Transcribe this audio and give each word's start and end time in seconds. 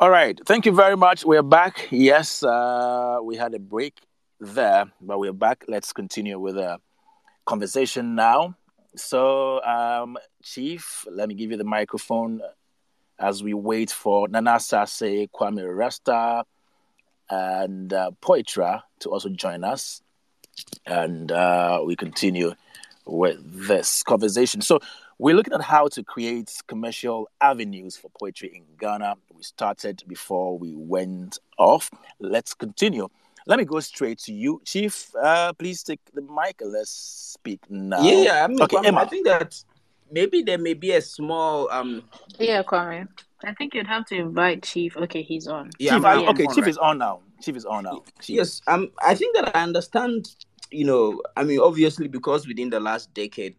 All 0.00 0.08
right. 0.08 0.40
Thank 0.46 0.64
you 0.64 0.72
very 0.72 0.96
much. 0.96 1.26
We're 1.26 1.42
back. 1.42 1.88
Yes, 1.90 2.42
uh, 2.42 3.18
we 3.22 3.36
had 3.36 3.52
a 3.52 3.58
break 3.58 4.00
there, 4.40 4.90
but 4.98 5.18
we're 5.18 5.34
back. 5.34 5.66
Let's 5.68 5.92
continue 5.92 6.38
with 6.38 6.54
the 6.54 6.78
conversation 7.44 8.14
now. 8.14 8.56
So, 8.96 9.62
um, 9.62 10.16
Chief, 10.42 11.04
let 11.10 11.28
me 11.28 11.34
give 11.34 11.50
you 11.50 11.58
the 11.58 11.64
microphone 11.64 12.40
as 13.18 13.42
we 13.42 13.52
wait 13.52 13.90
for 13.90 14.26
Nana 14.26 14.52
Asaase, 14.52 15.28
Kwame 15.32 15.68
Rasta, 15.76 16.44
and 17.28 17.92
uh, 17.92 18.12
Poetra 18.22 18.80
to 19.00 19.10
also 19.10 19.28
join 19.28 19.64
us. 19.64 20.00
And 20.86 21.30
uh, 21.30 21.82
we 21.84 21.94
continue 21.94 22.54
with 23.04 23.38
this 23.68 24.02
conversation. 24.02 24.62
So, 24.62 24.80
we're 25.20 25.36
looking 25.36 25.52
at 25.52 25.60
how 25.60 25.86
to 25.86 26.02
create 26.02 26.50
commercial 26.66 27.28
avenues 27.42 27.94
for 27.94 28.10
poetry 28.18 28.50
in 28.54 28.64
Ghana. 28.78 29.16
We 29.36 29.42
started 29.42 30.02
before 30.08 30.58
we 30.58 30.74
went 30.74 31.38
off. 31.58 31.90
Let's 32.20 32.54
continue. 32.54 33.06
Let 33.46 33.58
me 33.58 33.66
go 33.66 33.80
straight 33.80 34.18
to 34.20 34.32
you, 34.32 34.62
Chief. 34.64 35.14
Uh, 35.14 35.52
please 35.52 35.82
take 35.82 36.00
the 36.14 36.22
mic 36.22 36.62
and 36.62 36.72
let's 36.72 36.90
speak 36.90 37.60
now. 37.68 38.00
Yeah, 38.00 38.44
I 38.44 38.48
mean, 38.48 38.62
okay, 38.62 38.78
Emma. 38.82 39.02
I 39.02 39.04
think 39.04 39.26
that 39.26 39.62
maybe 40.10 40.40
there 40.40 40.56
may 40.56 40.72
be 40.72 40.92
a 40.92 41.02
small 41.02 41.70
um. 41.70 42.02
Yeah, 42.38 42.62
Kwame. 42.62 43.06
I 43.44 43.52
think 43.52 43.74
you'd 43.74 43.86
have 43.86 44.06
to 44.06 44.14
invite 44.14 44.62
Chief. 44.62 44.96
Okay, 44.96 45.20
he's 45.20 45.46
on. 45.46 45.68
Yeah, 45.78 45.96
Chief, 45.96 46.04
I, 46.06 46.16
okay, 46.28 46.46
on, 46.46 46.54
Chief 46.54 46.64
right? 46.64 46.70
is 46.70 46.78
on 46.78 46.96
now. 46.96 47.20
Chief 47.42 47.56
is 47.56 47.66
on 47.66 47.84
now. 47.84 48.04
Chief. 48.22 48.36
Yes, 48.36 48.62
um, 48.68 48.90
I 49.02 49.14
think 49.14 49.36
that 49.36 49.54
I 49.54 49.62
understand. 49.62 50.34
You 50.70 50.86
know, 50.86 51.20
I 51.36 51.44
mean, 51.44 51.60
obviously, 51.60 52.08
because 52.08 52.46
within 52.46 52.70
the 52.70 52.80
last 52.80 53.12
decade, 53.12 53.56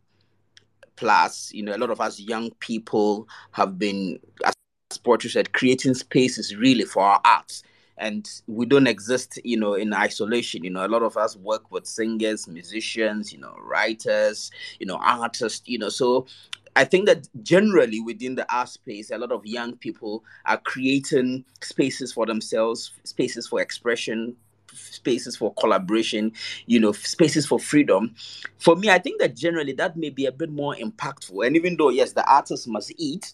plus, 1.01 1.51
you 1.51 1.63
know, 1.63 1.75
a 1.75 1.79
lot 1.79 1.89
of 1.89 1.99
us 1.99 2.19
young 2.19 2.51
people 2.59 3.27
have 3.53 3.79
been, 3.79 4.19
as 4.45 4.53
Poetra 4.99 5.31
said, 5.31 5.51
creating 5.51 5.95
spaces 5.95 6.55
really 6.55 6.85
for 6.85 7.01
our 7.01 7.19
arts. 7.25 7.63
And 7.97 8.29
we 8.45 8.67
don't 8.67 8.85
exist, 8.85 9.39
you 9.43 9.57
know, 9.57 9.73
in 9.73 9.95
isolation. 9.95 10.63
You 10.63 10.69
know, 10.69 10.85
a 10.85 10.87
lot 10.87 11.01
of 11.01 11.17
us 11.17 11.35
work 11.35 11.71
with 11.71 11.87
singers, 11.87 12.47
musicians, 12.47 13.33
you 13.33 13.39
know, 13.39 13.55
writers, 13.63 14.51
you 14.79 14.85
know, 14.85 14.97
artists, 14.97 15.67
you 15.67 15.79
know. 15.79 15.89
So 15.89 16.27
I 16.75 16.85
think 16.85 17.07
that 17.07 17.27
generally 17.41 17.99
within 17.99 18.35
the 18.35 18.45
art 18.53 18.69
space, 18.69 19.09
a 19.09 19.17
lot 19.17 19.31
of 19.31 19.43
young 19.43 19.75
people 19.77 20.23
are 20.45 20.57
creating 20.57 21.45
spaces 21.61 22.13
for 22.13 22.27
themselves, 22.27 22.91
spaces 23.05 23.47
for 23.47 23.59
expression, 23.59 24.35
spaces 24.73 25.35
for 25.35 25.53
collaboration, 25.55 26.31
you 26.65 26.79
know, 26.79 26.91
spaces 26.91 27.45
for 27.45 27.59
freedom. 27.59 28.13
For 28.57 28.75
me, 28.75 28.89
I 28.89 28.99
think 28.99 29.19
that 29.21 29.35
generally 29.35 29.73
that 29.73 29.97
may 29.97 30.09
be 30.09 30.25
a 30.25 30.31
bit 30.31 30.51
more 30.51 30.75
impactful. 30.75 31.45
And 31.45 31.55
even 31.55 31.77
though, 31.77 31.89
yes, 31.89 32.13
the 32.13 32.29
artist 32.31 32.67
must 32.67 32.93
eat, 32.97 33.33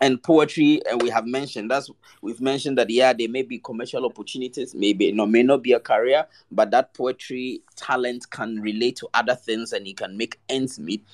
and 0.00 0.22
poetry 0.22 0.80
and 0.90 1.00
we 1.00 1.08
have 1.08 1.26
mentioned 1.26 1.70
that's 1.70 1.88
we've 2.22 2.40
mentioned 2.40 2.76
that 2.76 2.90
yeah 2.90 3.12
there 3.12 3.28
may 3.28 3.42
be 3.42 3.58
commercial 3.58 4.04
opportunities 4.04 4.74
maybe 4.74 5.12
no 5.12 5.26
may 5.26 5.42
not 5.42 5.62
be 5.62 5.72
a 5.72 5.80
career 5.80 6.26
but 6.50 6.70
that 6.70 6.92
poetry 6.94 7.62
talent 7.76 8.28
can 8.30 8.60
relate 8.60 8.96
to 8.96 9.08
other 9.14 9.34
things 9.34 9.72
and 9.72 9.86
it 9.86 9.96
can 9.96 10.16
make 10.16 10.40
ends 10.48 10.78
meet 10.78 11.04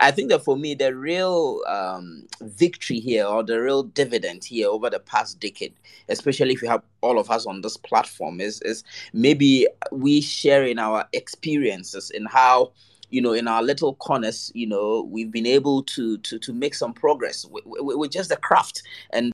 I 0.00 0.10
think 0.10 0.30
that 0.30 0.42
for 0.42 0.56
me, 0.56 0.74
the 0.74 0.96
real 0.96 1.60
um, 1.68 2.26
victory 2.40 3.00
here 3.00 3.26
or 3.26 3.42
the 3.42 3.60
real 3.60 3.82
dividend 3.82 4.44
here 4.44 4.68
over 4.68 4.88
the 4.88 4.98
past 4.98 5.38
decade, 5.38 5.74
especially 6.08 6.54
if 6.54 6.62
you 6.62 6.68
have 6.68 6.82
all 7.02 7.18
of 7.18 7.30
us 7.30 7.44
on 7.46 7.60
this 7.60 7.76
platform, 7.76 8.40
is 8.40 8.62
is 8.62 8.82
maybe 9.12 9.66
we 9.92 10.22
sharing 10.22 10.78
our 10.78 11.06
experiences 11.12 12.10
in 12.10 12.24
how 12.24 12.72
you 13.10 13.20
know 13.20 13.32
in 13.32 13.46
our 13.46 13.62
little 13.62 13.94
corners 13.96 14.50
you 14.54 14.66
know 14.66 15.02
we've 15.10 15.30
been 15.30 15.46
able 15.46 15.82
to 15.82 16.16
to 16.18 16.38
to 16.38 16.52
make 16.52 16.74
some 16.74 16.92
progress 16.92 17.44
with, 17.44 17.64
with, 17.66 18.10
just 18.10 18.30
the 18.30 18.36
craft 18.36 18.82
and 19.12 19.32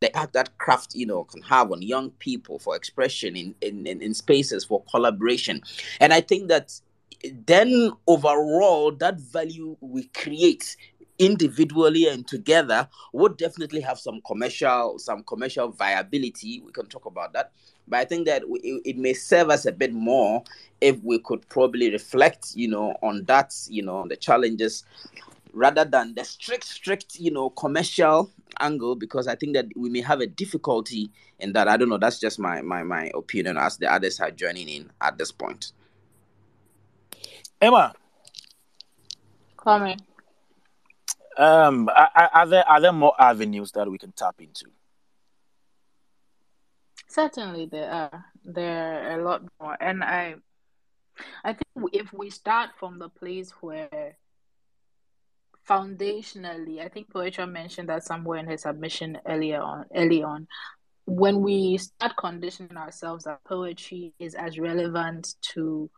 the 0.00 0.28
that 0.32 0.56
craft 0.58 0.94
you 0.94 1.06
know 1.06 1.24
can 1.24 1.42
have 1.42 1.72
on 1.72 1.82
young 1.82 2.10
people 2.12 2.58
for 2.58 2.76
expression 2.76 3.34
in, 3.34 3.54
in 3.62 3.86
in 3.86 4.14
spaces 4.14 4.64
for 4.64 4.84
collaboration. 4.90 5.60
And 6.00 6.12
i 6.12 6.20
think 6.20 6.48
that 6.48 6.80
then 7.46 7.92
overall 8.06 8.92
that 8.92 9.20
value 9.20 9.76
we 9.80 10.04
create 10.08 10.76
individually 11.18 12.08
and 12.08 12.26
together 12.26 12.88
would 13.12 13.36
definitely 13.36 13.80
have 13.80 13.98
some 13.98 14.20
commercial 14.26 14.98
some 14.98 15.22
commercial 15.22 15.68
viability. 15.68 16.60
We 16.64 16.72
can 16.72 16.86
talk 16.86 17.06
about 17.06 17.32
that. 17.34 17.52
But 17.86 18.00
i 18.00 18.04
think 18.04 18.26
that 18.26 18.42
it, 18.42 18.82
it 18.84 18.96
may 18.96 19.12
serve 19.12 19.50
us 19.50 19.66
a 19.66 19.72
bit 19.72 19.92
more 19.92 20.42
if 20.80 21.02
we 21.02 21.18
could 21.18 21.48
probably 21.48 21.90
reflect 21.90 22.52
you 22.54 22.68
know 22.68 22.96
on 23.02 23.24
that 23.24 23.54
you 23.68 23.82
know 23.82 24.06
the 24.08 24.16
challenges 24.16 24.84
rather 25.52 25.84
than 25.84 26.14
the 26.14 26.24
strict 26.24 26.64
strict 26.64 27.16
you 27.20 27.30
know 27.30 27.50
commercial 27.50 28.30
angle 28.60 28.96
because 28.96 29.28
i 29.28 29.34
think 29.34 29.54
that 29.54 29.66
we 29.76 29.88
may 29.90 30.00
have 30.00 30.20
a 30.20 30.26
difficulty 30.26 31.10
in 31.40 31.52
that. 31.52 31.68
I 31.68 31.76
don't 31.76 31.88
know. 31.88 31.98
That's 31.98 32.18
just 32.18 32.38
my 32.38 32.62
my 32.62 32.82
my 32.82 33.10
opinion 33.14 33.56
as 33.56 33.76
the 33.76 33.92
others 33.92 34.20
are 34.20 34.30
joining 34.30 34.68
in 34.68 34.90
at 35.00 35.18
this 35.18 35.30
point 35.30 35.72
Emma. 37.60 37.94
Coming. 39.56 40.00
Um, 41.36 41.88
are, 41.88 42.30
are 42.32 42.46
there 42.46 42.68
are 42.68 42.80
there 42.80 42.92
more 42.92 43.14
avenues 43.18 43.72
that 43.72 43.90
we 43.90 43.98
can 43.98 44.12
tap 44.12 44.36
into? 44.38 44.66
Certainly, 47.08 47.66
there 47.66 47.90
are. 47.90 48.24
There 48.44 49.10
are 49.10 49.20
a 49.20 49.24
lot 49.24 49.42
more, 49.60 49.76
and 49.80 50.04
I, 50.04 50.34
I 51.42 51.54
think 51.54 51.90
if 51.92 52.12
we 52.12 52.28
start 52.28 52.70
from 52.78 52.98
the 52.98 53.08
place 53.08 53.50
where 53.60 54.16
foundationally, 55.68 56.80
I 56.80 56.88
think 56.88 57.10
Poetra 57.10 57.50
mentioned 57.50 57.88
that 57.88 58.04
somewhere 58.04 58.38
in 58.38 58.46
his 58.46 58.62
submission 58.62 59.18
earlier 59.26 59.62
on, 59.62 59.86
early 59.94 60.22
on, 60.22 60.46
when 61.06 61.40
we 61.40 61.78
start 61.78 62.12
conditioning 62.18 62.76
ourselves 62.76 63.24
that 63.24 63.44
poetry 63.44 64.12
is 64.18 64.34
as 64.34 64.58
relevant 64.58 65.34
to 65.52 65.90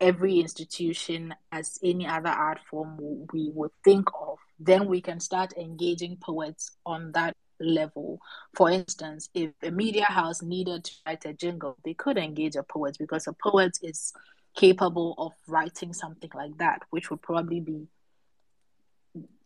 every 0.00 0.38
institution 0.38 1.34
as 1.52 1.78
any 1.82 2.06
other 2.06 2.28
art 2.28 2.58
form 2.70 3.26
we 3.32 3.50
would 3.54 3.70
think 3.84 4.08
of, 4.20 4.38
then 4.58 4.86
we 4.86 5.00
can 5.00 5.20
start 5.20 5.52
engaging 5.56 6.16
poets 6.16 6.72
on 6.84 7.12
that 7.12 7.34
level. 7.60 8.18
For 8.54 8.70
instance, 8.70 9.30
if 9.34 9.50
a 9.62 9.70
media 9.70 10.04
house 10.04 10.42
needed 10.42 10.84
to 10.84 10.92
write 11.06 11.24
a 11.24 11.32
jingle, 11.32 11.76
they 11.84 11.94
could 11.94 12.18
engage 12.18 12.56
a 12.56 12.62
poet 12.62 12.96
because 12.98 13.26
a 13.26 13.32
poet 13.32 13.78
is 13.82 14.12
capable 14.54 15.14
of 15.18 15.32
writing 15.46 15.92
something 15.92 16.30
like 16.34 16.56
that, 16.58 16.82
which 16.90 17.10
would 17.10 17.22
probably 17.22 17.60
be 17.60 17.86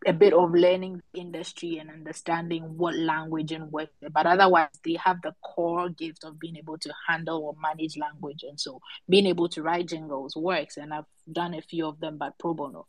a 0.06 0.12
bit 0.12 0.32
of 0.32 0.52
learning 0.52 1.02
the 1.12 1.20
industry 1.20 1.76
and 1.78 1.90
understanding 1.90 2.76
what 2.78 2.94
language 2.96 3.52
and 3.52 3.70
what 3.70 3.90
but 4.12 4.26
otherwise 4.26 4.68
they 4.82 4.94
have 4.94 5.20
the 5.22 5.34
core 5.42 5.90
gift 5.90 6.24
of 6.24 6.40
being 6.40 6.56
able 6.56 6.78
to 6.78 6.90
handle 7.06 7.44
or 7.44 7.54
manage 7.60 7.98
language. 7.98 8.42
And 8.48 8.58
so 8.58 8.80
being 9.08 9.26
able 9.26 9.48
to 9.50 9.62
write 9.62 9.88
jingles 9.88 10.34
works 10.36 10.76
and 10.78 10.94
i've 10.94 11.04
done 11.30 11.54
a 11.54 11.60
few 11.60 11.86
of 11.86 12.00
them 12.00 12.16
but 12.18 12.38
pro 12.38 12.54
bono. 12.54 12.86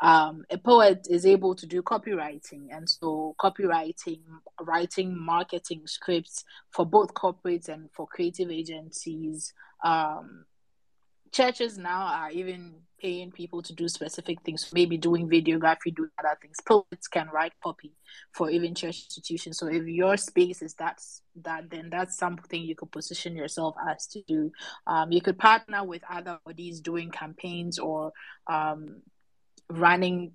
Um, 0.00 0.44
a 0.50 0.58
poet 0.58 1.06
is 1.10 1.26
able 1.26 1.54
to 1.54 1.66
do 1.66 1.82
copywriting 1.82 2.68
and 2.70 2.88
so 2.88 3.36
copywriting 3.40 4.20
writing 4.60 5.16
marketing 5.18 5.82
scripts 5.86 6.44
for 6.70 6.84
both 6.86 7.14
corporates 7.14 7.68
and 7.68 7.88
for 7.92 8.06
creative 8.06 8.50
agencies 8.50 9.52
um, 9.84 10.44
churches 11.32 11.78
now 11.78 12.06
are 12.06 12.30
even 12.30 12.74
paying 13.00 13.32
people 13.32 13.60
to 13.62 13.72
do 13.74 13.88
specific 13.88 14.40
things, 14.42 14.70
maybe 14.72 14.96
doing 14.96 15.28
videography, 15.28 15.94
doing 15.94 16.10
other 16.18 16.38
things. 16.40 16.56
Poets 16.64 17.08
can 17.08 17.28
write 17.32 17.52
copy 17.62 17.92
for 18.32 18.48
even 18.48 18.74
church 18.74 19.04
institutions. 19.04 19.58
So 19.58 19.66
if 19.66 19.84
your 19.86 20.16
space 20.16 20.62
is 20.62 20.74
that, 20.74 21.00
that 21.42 21.68
then 21.68 21.90
that's 21.90 22.16
something 22.16 22.62
you 22.62 22.76
could 22.76 22.92
position 22.92 23.34
yourself 23.34 23.74
as 23.90 24.06
to 24.08 24.22
do. 24.28 24.52
Um, 24.86 25.10
you 25.10 25.20
could 25.20 25.38
partner 25.38 25.84
with 25.84 26.02
other 26.08 26.38
bodies 26.46 26.80
doing 26.80 27.10
campaigns 27.10 27.78
or 27.78 28.12
um, 28.48 29.02
running 29.68 30.32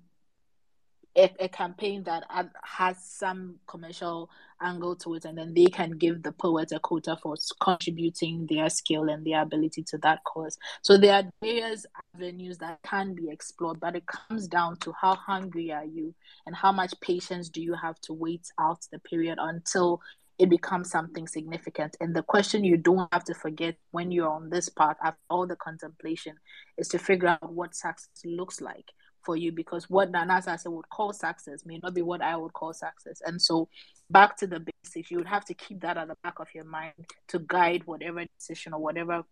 a, 1.18 1.34
a 1.40 1.48
campaign 1.48 2.04
that 2.04 2.24
has 2.62 2.96
some 3.02 3.56
commercial 3.66 4.30
angle 4.62 4.96
to 4.96 5.14
it, 5.14 5.24
and 5.24 5.36
then 5.36 5.52
they 5.52 5.66
can 5.66 5.90
give 5.98 6.22
the 6.22 6.32
poet 6.32 6.72
a 6.72 6.78
quota 6.78 7.16
for 7.22 7.34
contributing 7.60 8.46
their 8.48 8.70
skill 8.70 9.08
and 9.08 9.26
their 9.26 9.42
ability 9.42 9.82
to 9.82 9.98
that 9.98 10.22
cause. 10.24 10.56
So 10.82 10.96
there 10.96 11.14
are 11.14 11.24
various 11.42 11.84
avenues 12.14 12.58
that 12.58 12.78
can 12.84 13.14
be 13.14 13.30
explored, 13.30 13.80
but 13.80 13.96
it 13.96 14.04
comes 14.06 14.46
down 14.46 14.76
to 14.78 14.92
how 15.00 15.16
hungry 15.16 15.72
are 15.72 15.84
you 15.84 16.14
and 16.46 16.54
how 16.54 16.72
much 16.72 16.94
patience 17.00 17.48
do 17.48 17.60
you 17.60 17.74
have 17.74 18.00
to 18.02 18.12
wait 18.12 18.46
out 18.58 18.86
the 18.92 19.00
period 19.00 19.38
until 19.40 20.00
it 20.38 20.48
becomes 20.48 20.88
something 20.88 21.26
significant. 21.26 21.96
And 22.00 22.14
the 22.14 22.22
question 22.22 22.62
you 22.62 22.76
don't 22.76 23.08
have 23.12 23.24
to 23.24 23.34
forget 23.34 23.74
when 23.90 24.12
you're 24.12 24.30
on 24.30 24.50
this 24.50 24.68
path 24.68 24.96
after 25.02 25.18
all 25.28 25.48
the 25.48 25.56
contemplation 25.56 26.36
is 26.76 26.86
to 26.88 26.98
figure 26.98 27.28
out 27.28 27.52
what 27.52 27.74
success 27.74 28.08
looks 28.24 28.60
like 28.60 28.92
for 29.22 29.36
you 29.36 29.52
because 29.52 29.88
what 29.90 30.10
Nana 30.10 30.40
said 30.42 30.58
would 30.66 30.88
call 30.88 31.12
success 31.12 31.64
may 31.64 31.78
not 31.82 31.94
be 31.94 32.02
what 32.02 32.22
I 32.22 32.36
would 32.36 32.52
call 32.52 32.72
success. 32.72 33.20
And 33.24 33.40
so 33.40 33.68
back 34.10 34.36
to 34.38 34.46
the 34.46 34.60
basics, 34.60 35.10
you 35.10 35.18
would 35.18 35.26
have 35.26 35.44
to 35.46 35.54
keep 35.54 35.80
that 35.80 35.96
at 35.96 36.08
the 36.08 36.16
back 36.22 36.38
of 36.38 36.48
your 36.54 36.64
mind 36.64 36.94
to 37.28 37.38
guide 37.38 37.82
whatever 37.86 38.24
decision 38.38 38.72
or 38.72 38.80
whatever 38.80 39.24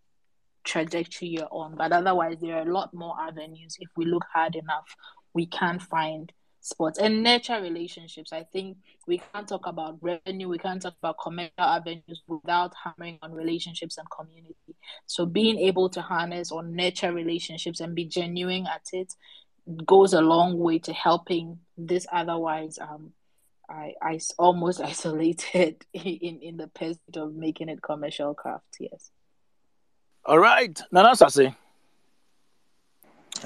trajectory 0.65 1.29
you're 1.29 1.49
on. 1.51 1.77
But 1.77 1.93
otherwise 1.93 2.37
there 2.41 2.57
are 2.57 2.69
a 2.69 2.73
lot 2.73 2.93
more 2.93 3.15
avenues. 3.21 3.77
If 3.81 3.89
we 3.97 4.05
look 4.05 4.25
hard 4.33 4.57
enough, 4.57 4.97
we 5.33 5.47
can 5.47 5.79
find 5.79 6.33
sports 6.67 6.99
and 6.99 7.23
nurture 7.23 7.61
relationships. 7.63 8.33
I 8.33 8.43
think 8.43 8.79
we 9.07 9.23
can't 9.33 9.47
talk 9.47 9.67
about 9.67 9.99
revenue, 10.01 10.49
we 10.49 10.59
can't 10.59 10.83
talk 10.83 10.95
about 11.01 11.17
commercial 11.23 11.53
avenues 11.59 12.23
without 12.27 12.73
hammering 12.83 13.19
on 13.23 13.33
relationships 13.33 13.99
and 13.99 14.07
community. 14.11 14.75
So 15.07 15.27
being 15.27 15.59
able 15.59 15.89
to 15.91 16.03
harness 16.03 16.51
or 16.51 16.65
nurture 16.65 17.13
relationships 17.13 17.79
and 17.79 17.95
be 17.95 18.05
genuine 18.05 18.67
at 18.67 18.89
it 18.93 19.15
goes 19.85 20.13
a 20.13 20.21
long 20.21 20.59
way 20.59 20.79
to 20.79 20.93
helping 20.93 21.59
this 21.77 22.07
otherwise 22.13 22.79
um 22.79 23.13
I, 23.69 23.95
I 24.01 24.21
almost 24.39 24.81
isolated 24.93 25.85
in, 25.93 26.41
in 26.41 26.57
the 26.57 26.69
pursuit 26.69 27.17
of 27.17 27.35
making 27.35 27.69
it 27.69 27.83
commercial 27.83 28.35
craft. 28.35 28.77
Yes. 28.79 29.11
All 30.25 30.39
right, 30.39 30.81
Nana 30.91 31.11
Asaase. 31.11 31.55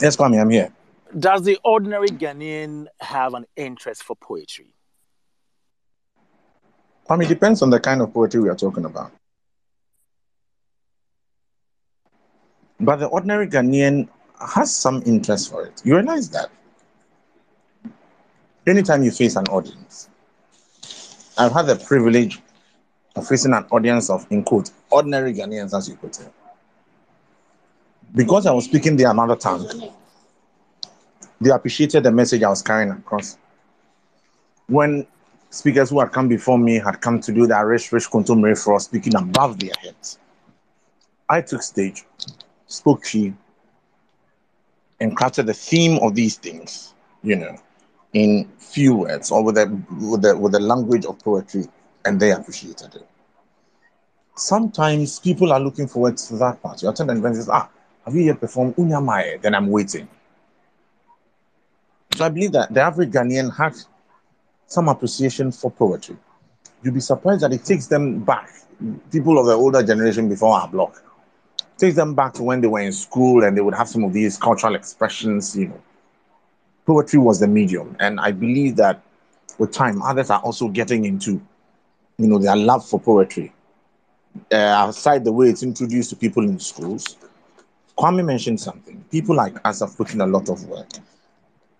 Yes, 0.00 0.16
Kwame, 0.16 0.40
I'm 0.40 0.50
here. 0.50 0.72
Does 1.18 1.42
the 1.42 1.58
ordinary 1.64 2.08
Ghanaian 2.08 2.86
have 3.00 3.34
an 3.34 3.44
interest 3.56 4.02
for 4.02 4.16
poetry? 4.16 4.72
Kwame, 7.08 7.24
it 7.24 7.28
depends 7.28 7.60
on 7.62 7.70
the 7.70 7.80
kind 7.80 8.00
of 8.00 8.14
poetry 8.14 8.40
we 8.40 8.48
are 8.48 8.56
talking 8.56 8.84
about. 8.84 9.10
But 12.78 12.96
the 12.96 13.06
ordinary 13.06 13.46
Ghanaian 13.48 14.08
has 14.40 14.74
some 14.74 15.02
interest 15.06 15.50
for 15.50 15.66
it. 15.66 15.80
You 15.84 15.96
realize 15.96 16.30
that? 16.30 16.50
Anytime 18.66 19.02
you 19.02 19.10
face 19.10 19.36
an 19.36 19.46
audience, 19.48 20.08
I've 21.36 21.52
had 21.52 21.66
the 21.66 21.76
privilege 21.76 22.40
of 23.16 23.26
facing 23.26 23.52
an 23.52 23.64
audience 23.70 24.10
of, 24.10 24.26
in 24.30 24.44
quote, 24.44 24.70
ordinary 24.90 25.34
Ghanaians, 25.34 25.76
as 25.76 25.88
you 25.88 25.96
put 25.96 26.20
it. 26.20 26.32
Because 28.14 28.46
I 28.46 28.52
was 28.52 28.64
speaking 28.64 28.96
their 28.96 29.14
mother 29.14 29.36
tongue, 29.36 29.92
they 31.40 31.50
appreciated 31.50 32.02
the 32.02 32.12
message 32.12 32.42
I 32.42 32.50
was 32.50 32.62
carrying 32.62 32.90
across. 32.90 33.38
When 34.66 35.06
speakers 35.50 35.90
who 35.90 36.00
had 36.00 36.12
come 36.12 36.28
before 36.28 36.58
me 36.58 36.78
had 36.78 37.00
come 37.00 37.20
to 37.20 37.32
do 37.32 37.46
the 37.46 37.54
Arish 37.54 37.92
Rich 37.92 38.10
Kontomere 38.10 38.62
for 38.62 38.78
speaking 38.80 39.14
above 39.16 39.58
their 39.58 39.72
heads, 39.82 40.18
I 41.28 41.40
took 41.40 41.62
stage, 41.62 42.04
spoke 42.66 43.02
to 43.04 43.18
and 45.00 45.16
crafted 45.16 45.46
the 45.46 45.54
theme 45.54 45.98
of 46.02 46.14
these 46.14 46.36
things, 46.36 46.94
you 47.22 47.36
know, 47.36 47.56
in 48.12 48.50
few 48.58 48.94
words 48.94 49.30
or 49.30 49.42
with 49.42 49.54
the 49.54 49.66
with 50.00 50.22
the 50.22 50.36
with 50.36 50.52
the 50.52 50.60
language 50.60 51.04
of 51.06 51.18
poetry, 51.18 51.66
and 52.04 52.20
they 52.20 52.32
appreciated 52.32 52.94
it. 52.94 53.06
Sometimes 54.36 55.18
people 55.18 55.52
are 55.52 55.60
looking 55.60 55.86
forward 55.86 56.16
to 56.16 56.36
that 56.36 56.62
part. 56.62 56.82
You 56.82 56.88
attend 56.88 57.10
an 57.10 57.18
event 57.18 57.36
says, 57.36 57.48
ah, 57.48 57.68
have 58.04 58.14
you 58.14 58.22
yet 58.22 58.40
performed 58.40 58.74
Unyamaye? 58.76 59.40
Then 59.42 59.54
I'm 59.54 59.68
waiting. 59.68 60.08
So 62.16 62.24
I 62.24 62.28
believe 62.28 62.52
that 62.52 62.72
the 62.72 62.80
average 62.80 63.10
Ghanaian 63.10 63.54
has 63.56 63.86
some 64.66 64.88
appreciation 64.88 65.52
for 65.52 65.70
poetry. 65.70 66.16
You'd 66.82 66.94
be 66.94 67.00
surprised 67.00 67.42
that 67.42 67.52
it 67.52 67.64
takes 67.64 67.86
them 67.86 68.20
back, 68.20 68.50
people 69.12 69.38
of 69.38 69.46
the 69.46 69.52
older 69.52 69.82
generation 69.82 70.28
before 70.28 70.56
our 70.56 70.68
block, 70.68 71.02
takes 71.80 71.96
them 71.96 72.14
back 72.14 72.34
to 72.34 72.42
when 72.42 72.60
they 72.60 72.68
were 72.68 72.80
in 72.80 72.92
school 72.92 73.42
and 73.42 73.56
they 73.56 73.60
would 73.60 73.74
have 73.74 73.88
some 73.88 74.04
of 74.04 74.12
these 74.12 74.36
cultural 74.36 74.74
expressions, 74.74 75.56
you 75.56 75.68
know. 75.68 75.80
Poetry 76.86 77.18
was 77.18 77.40
the 77.40 77.48
medium. 77.48 77.96
And 78.00 78.20
I 78.20 78.32
believe 78.32 78.76
that 78.76 79.02
with 79.58 79.72
time, 79.72 80.02
others 80.02 80.30
are 80.30 80.40
also 80.40 80.68
getting 80.68 81.04
into, 81.04 81.40
you 82.18 82.26
know, 82.26 82.38
their 82.38 82.56
love 82.56 82.86
for 82.86 83.00
poetry. 83.00 83.52
Uh, 84.52 84.86
aside 84.88 85.24
the 85.24 85.32
way 85.32 85.48
it's 85.48 85.62
introduced 85.62 86.10
to 86.10 86.16
people 86.16 86.44
in 86.44 86.58
schools, 86.58 87.16
Kwame 87.98 88.24
mentioned 88.24 88.60
something. 88.60 89.02
People 89.10 89.34
like 89.34 89.54
us 89.64 89.80
have 89.80 89.96
put 89.96 90.14
in 90.14 90.20
a 90.20 90.26
lot 90.26 90.48
of 90.48 90.64
work. 90.66 90.88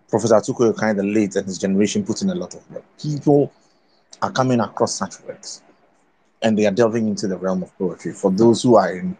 Professor 0.09 0.35
Atukwei 0.35 0.73
Okai 0.73 0.97
of 0.97 1.05
late 1.05 1.35
and 1.35 1.45
his 1.45 1.57
generation 1.57 2.03
put 2.03 2.21
in 2.21 2.29
a 2.29 2.35
lot 2.35 2.53
of 2.53 2.69
work. 2.71 2.83
People 3.01 3.51
are 4.21 4.31
coming 4.31 4.59
across 4.59 4.93
such 4.93 5.21
works 5.21 5.61
and 6.41 6.57
they 6.57 6.65
are 6.65 6.71
delving 6.71 7.07
into 7.07 7.27
the 7.27 7.37
realm 7.37 7.63
of 7.63 7.75
poetry. 7.77 8.13
For 8.13 8.31
those 8.31 8.61
who 8.61 8.75
are 8.75 8.95
in 8.95 9.15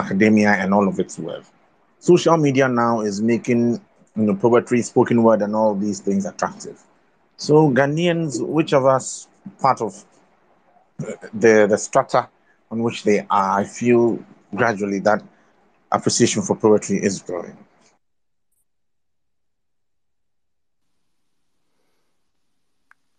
academia 0.00 0.50
and 0.50 0.74
all 0.74 0.88
of 0.88 0.98
its 0.98 1.18
worth. 1.18 1.50
Social 1.98 2.36
media 2.36 2.68
now 2.68 3.00
is 3.00 3.20
making 3.22 3.80
you 4.16 4.22
know 4.22 4.34
poetry, 4.34 4.82
spoken 4.82 5.22
word, 5.22 5.42
and 5.42 5.54
all 5.54 5.74
these 5.74 6.00
things 6.00 6.26
attractive. 6.26 6.82
So 7.36 7.70
Ghanaians, 7.70 8.46
which 8.46 8.72
of 8.72 8.86
us 8.86 9.28
part 9.60 9.80
of 9.80 10.04
the 11.34 11.66
the 11.68 11.76
strata 11.78 12.28
on 12.70 12.82
which 12.82 13.04
they 13.04 13.20
are, 13.30 13.60
I 13.60 13.64
feel 13.64 14.18
gradually 14.54 15.00
that 15.00 15.22
appreciation 15.92 16.42
for 16.42 16.56
poetry 16.56 16.98
is 17.02 17.20
growing. 17.22 17.56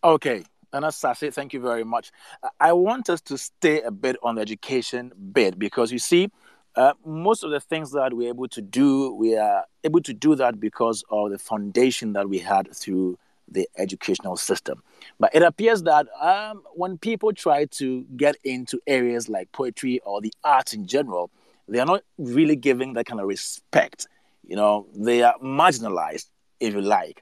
Okay, 0.04 0.44
Nana 0.74 0.88
Asaase, 0.88 1.34
thank 1.34 1.54
you 1.54 1.60
very 1.62 1.84
much. 1.84 2.12
I 2.60 2.74
want 2.74 3.10
us 3.10 3.22
to 3.22 3.38
stay 3.38 3.82
a 3.82 3.92
bit 3.92 4.16
on 4.24 4.36
the 4.36 4.42
education 4.42 5.12
bit 5.34 5.60
because 5.60 5.92
you 5.92 6.00
see, 6.00 6.30
uh, 6.76 6.94
most 7.06 7.44
of 7.44 7.52
the 7.52 7.60
things 7.60 7.92
that 7.92 8.14
we're 8.14 8.30
able 8.30 8.48
to 8.48 8.62
do, 8.62 9.14
we 9.14 9.38
are 9.38 9.66
able 9.84 10.02
to 10.02 10.14
do 10.14 10.36
that 10.36 10.60
because 10.60 11.04
of 11.10 11.32
the 11.32 11.38
foundation 11.38 12.14
that 12.14 12.30
we 12.30 12.40
had 12.40 12.74
through 12.76 13.18
the 13.48 13.68
educational 13.78 14.38
system. 14.38 14.82
But 15.20 15.36
it 15.36 15.44
appears 15.44 15.84
that 15.84 16.08
um, 16.22 16.64
when 16.74 16.98
people 16.98 17.34
try 17.34 17.66
to 17.66 18.06
get 18.16 18.38
into 18.44 18.80
areas 18.88 19.28
like 19.28 19.52
poetry 19.52 20.00
or 20.06 20.22
the 20.22 20.34
arts 20.44 20.74
in 20.74 20.88
general, 20.88 21.30
they 21.68 21.80
are 21.80 21.86
not 21.86 22.04
really 22.18 22.56
giving 22.56 22.94
that 22.94 23.06
kind 23.06 23.20
of 23.20 23.28
respect. 23.28 24.08
You 24.48 24.56
know, 24.56 24.88
they 24.96 25.24
are 25.24 25.36
marginalized, 25.40 26.30
if 26.60 26.74
you 26.74 26.82
like. 26.82 27.22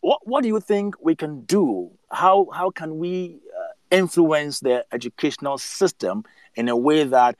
What 0.00 0.20
What 0.26 0.42
do 0.42 0.48
you 0.48 0.60
think 0.60 0.94
we 1.00 1.14
can 1.14 1.42
do? 1.42 1.90
How 2.10 2.48
How 2.52 2.70
can 2.70 2.98
we 2.98 3.40
uh, 3.56 3.72
influence 3.90 4.60
the 4.60 4.84
educational 4.92 5.58
system 5.58 6.24
in 6.54 6.68
a 6.68 6.76
way 6.76 7.04
that 7.04 7.36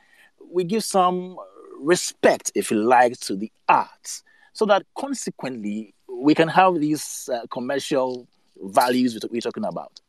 we 0.51 0.65
give 0.65 0.85
some 0.85 1.37
respect, 1.79 2.53
if 2.55 2.71
you 2.71 2.79
like, 2.79 3.19
to 3.21 3.37
the 3.37 3.51
arts, 3.69 4.23
so 4.53 4.67
that 4.67 4.85
consequently 4.97 5.95
we 6.09 6.35
can 6.35 6.49
have 6.49 6.81
these 6.81 7.29
uh, 7.33 7.47
commercial 7.51 8.27
values 8.63 9.19
we're 9.31 9.41
talking 9.41 9.65
about. 9.65 10.01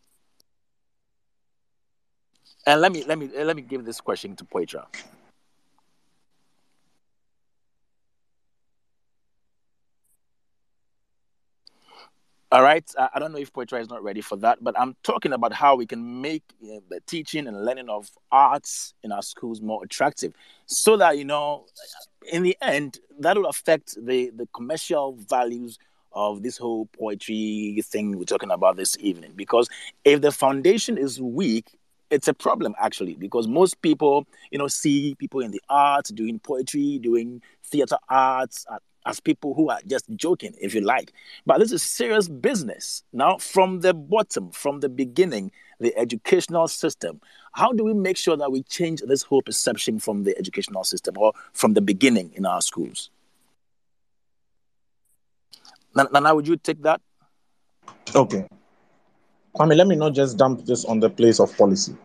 And 2.65 2.81
let 2.81 2.91
me 2.91 3.03
let 3.05 3.17
me 3.17 3.29
let 3.35 3.55
me 3.55 3.61
give 3.61 3.85
this 3.85 3.99
question 4.01 4.35
to 4.35 4.45
Poetra. 4.45 4.85
All 12.51 12.63
right. 12.63 12.83
Uh, 12.98 13.07
I, 13.15 13.19
don't 13.19 13.31
know 13.31 13.38
if 13.38 13.53
Poetra 13.53 13.79
is 13.79 13.89
not 13.89 14.03
ready 14.03 14.20
for 14.20 14.36
that, 14.38 14.62
but 14.62 14.77
I'm 14.77 14.98
talking 15.03 15.31
about 15.31 15.53
how 15.53 15.77
we 15.77 15.86
can 15.86 16.22
make 16.22 16.43
you 16.60 16.74
know, 16.74 16.84
the 16.89 17.00
teaching 17.08 17.48
and 17.48 17.63
learning 17.63 17.88
of 17.88 18.10
arts 18.29 18.93
in 19.03 19.13
our 19.13 19.22
schools 19.22 19.62
more 19.62 19.81
attractive 19.86 20.34
so 20.65 20.98
that, 20.98 21.17
you 21.17 21.24
know, 21.24 21.63
in 22.29 22.43
the 22.43 22.58
end, 22.62 23.00
that 23.20 23.38
will 23.38 23.46
affect 23.46 23.96
the, 24.05 24.31
the 24.36 24.50
commercial 24.53 25.13
values 25.29 25.79
of 26.12 26.43
this 26.43 26.58
whole 26.58 26.88
poetry 26.88 27.81
thing 27.86 28.17
we're 28.17 28.25
talking 28.25 28.51
about 28.51 28.75
this 28.75 28.98
evening. 29.00 29.31
Because 29.34 29.70
if 30.03 30.20
the 30.20 30.34
foundation 30.34 30.98
is 30.98 31.22
weak, 31.22 31.67
it's 32.10 32.27
a 32.27 32.34
problem 32.34 32.75
actually 32.77 33.13
because 33.13 33.48
most 33.48 33.81
people 33.81 34.27
you 34.51 34.58
know 34.58 34.67
see 34.67 35.15
people 35.15 35.39
in 35.39 35.51
the 35.51 35.62
arts 35.70 36.10
doing 36.10 36.39
poetry 36.39 37.00
doing 37.01 37.41
theater 37.63 37.96
arts 38.10 38.65
as 39.05 39.20
people 39.20 39.53
who 39.53 39.70
are 39.70 39.79
just 39.88 40.05
joking, 40.15 40.53
if 40.60 40.75
you 40.75 40.81
like. 40.81 41.13
But 41.46 41.60
this 41.60 41.72
is 41.72 41.81
serious 41.81 42.27
business. 42.27 43.03
Now, 43.13 43.38
from 43.38 43.81
the 43.81 43.93
bottom, 43.93 44.51
from 44.51 44.79
the 44.79 44.89
beginning, 44.89 45.51
the 45.79 45.96
educational 45.98 46.67
system, 46.67 47.20
how 47.53 47.72
do 47.72 47.84
we 47.84 47.93
make 47.93 48.17
sure 48.17 48.38
that 48.38 48.51
we 48.51 48.63
change 48.63 49.01
this 49.01 49.24
whole 49.24 49.41
perception 49.41 50.00
from 50.00 50.24
the 50.24 50.38
educational 50.38 50.84
system 50.84 51.15
or 51.17 51.34
from 51.53 51.74
the 51.74 51.81
beginning 51.81 52.31
in 52.36 52.46
our 52.46 52.62
schools? 52.62 53.10
Nana, 55.96 56.34
would 56.34 56.48
you 56.48 56.55
take 56.55 56.81
that? 56.84 57.01
Okay. 58.15 58.48
Kwame, 59.55 59.75
let 59.75 59.88
me 59.88 59.96
not 59.96 60.13
just 60.13 60.38
dump 60.38 60.65
this 60.65 60.86
on 60.86 61.01
the 61.01 61.10
place 61.10 61.39
of 61.39 61.55
policy. 61.58 61.96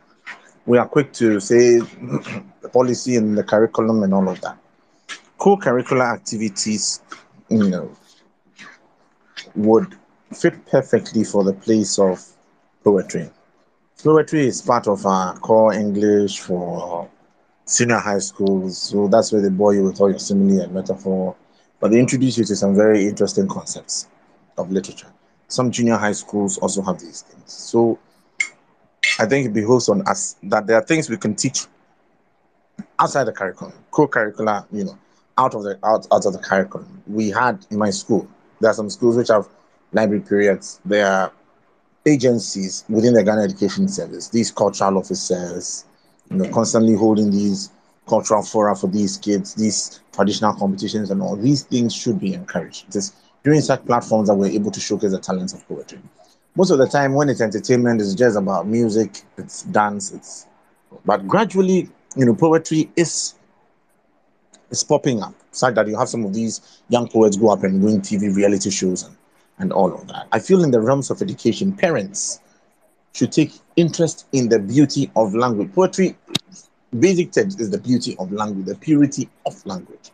We 0.65 0.79
are 0.79 0.88
quick 0.88 1.12
to 1.15 1.38
say 1.38 1.81
policy 2.73 3.15
and 3.15 3.38
the 3.38 3.45
curriculum 3.45 4.03
and 4.03 4.12
all 4.12 4.29
of 4.29 4.41
that 4.41 4.59
co-curricular 5.38 6.12
activities, 6.14 7.00
you 7.49 7.69
know, 7.69 7.90
would 9.55 9.95
fit 10.33 10.66
perfectly 10.66 11.25
for 11.25 11.45
the 11.45 11.52
place 11.52 11.99
of 11.99 12.25
poetry. 12.83 13.31
Poetry 14.02 14.47
is 14.47 14.62
part 14.62 14.87
of 14.87 15.07
our 15.07 15.37
core 15.38 15.73
English 15.73 16.40
for 16.40 17.09
senior 17.64 17.99
high 17.99 18.19
schools, 18.19 18.78
so 18.81 19.09
that's 19.09 19.33
where 19.33 19.43
they 19.43 19.49
bore 19.49 19.75
you 19.75 19.85
with 19.85 20.00
all 20.00 20.11
your 20.11 20.19
simile 20.19 20.62
and 20.62 20.73
metaphor. 20.73 21.35
But 21.81 21.90
they 21.90 21.99
introduce 21.99 22.38
you 22.38 22.45
to 22.45 22.57
some 22.57 22.75
very 22.75 23.07
interesting 23.07 23.49
concepts 23.49 24.09
of 24.57 24.71
literature. 24.71 25.12
Some 25.49 25.71
junior 25.71 25.97
high 25.97 26.12
schools 26.12 26.59
also 26.59 26.83
have 26.83 26.99
these 26.99 27.23
things. 27.23 27.52
So 27.52 27.99
I 29.19 29.26
think 29.26 29.47
it 29.47 29.52
behoves 29.52 29.88
on 29.88 30.07
us 30.09 30.37
that 30.45 30.66
there 30.66 30.76
are 30.76 30.83
things 30.83 31.09
we 31.09 31.16
can 31.16 31.35
teach 31.35 31.66
outside 32.99 33.25
the 33.25 33.33
curriculum, 33.33 33.75
co-curricular, 33.90 34.66
you 34.73 34.85
know, 34.85 34.99
out 35.38 35.55
of 35.55 35.62
the 35.62 35.78
out, 35.85 36.07
out 36.12 36.25
of 36.26 36.33
the 36.33 36.38
curriculum. 36.38 37.02
We 37.07 37.31
had 37.31 37.64
in 37.71 37.78
my 37.78 37.90
school, 37.90 38.28
there 38.61 38.71
are 38.71 38.75
some 38.75 38.90
schools 38.90 39.16
which 39.16 39.28
have 39.28 39.49
library 39.93 40.23
periods, 40.23 40.81
there 40.85 41.07
are 41.07 41.33
agencies 42.07 42.85
within 42.88 43.14
the 43.14 43.23
Ghana 43.23 43.43
Education 43.43 43.88
Service, 43.88 44.28
these 44.28 44.50
cultural 44.50 44.99
officers, 44.99 45.85
you 46.31 46.37
know, 46.37 46.49
constantly 46.50 46.95
holding 46.95 47.31
these 47.31 47.71
cultural 48.07 48.43
fora 48.43 48.76
for 48.76 48.87
these 48.87 49.16
kids, 49.16 49.55
these 49.55 50.00
traditional 50.12 50.55
competitions 50.55 51.11
and 51.11 51.21
all. 51.21 51.37
These 51.37 51.64
things 51.64 51.95
should 51.95 52.21
be 52.21 52.35
encouraged. 52.35 52.88
It 52.88 52.97
is 52.97 53.12
during 53.43 53.61
such 53.61 53.85
platforms 53.85 54.28
that 54.28 54.35
we're 54.35 54.50
able 54.50 54.71
to 54.71 54.81
showcase 54.81 55.11
the 55.11 55.19
talents 55.19 55.52
of 55.52 55.66
poetry. 55.69 55.99
Most 56.55 56.71
of 56.71 56.78
the 56.78 56.87
time, 56.87 57.14
when 57.14 57.28
it's 57.28 57.40
entertainment, 57.40 58.00
it's 58.00 58.14
just 58.14 58.37
about 58.37 58.66
music, 58.66 59.23
it's 59.37 59.62
dance, 59.64 60.12
it's. 60.12 60.47
But 61.05 61.28
gradually, 61.28 61.88
you 62.16 62.25
know, 62.25 62.35
poetry 62.35 62.90
is 62.97 63.35
is 64.71 64.83
popping 64.83 65.23
up, 65.23 65.35
such 65.51 65.75
that 65.75 65.87
you 65.89 65.97
have 65.97 66.09
some 66.09 66.25
of 66.25 66.35
these 66.35 66.83
young 66.89 67.09
poets 67.09 67.37
go 67.37 67.51
up 67.51 67.63
and 67.65 67.83
win 67.83 68.01
TV 68.01 68.35
reality 68.35 68.71
shows 68.71 69.05
and, 69.05 69.17
and 69.59 69.73
all 69.73 69.93
of 69.93 70.07
that. 70.09 70.27
I 70.33 70.39
feel 70.39 70.65
in 70.65 70.71
the 70.71 70.81
realms 70.81 71.11
of 71.11 71.23
education, 71.23 71.73
parents 71.73 72.41
should 73.13 73.33
take 73.33 73.53
interest 73.77 74.27
in 74.33 74.49
the 74.49 74.59
beauty 74.59 75.11
of 75.17 75.35
language. 75.35 75.73
Poetry, 75.73 76.17
basic 76.99 77.33
text 77.33 77.61
is 77.61 77.71
the 77.71 77.79
beauty 77.79 78.17
of 78.19 78.33
language, 78.33 78.67
the 78.67 78.75
purity 78.75 79.29
of 79.47 79.65
language. 79.65 80.11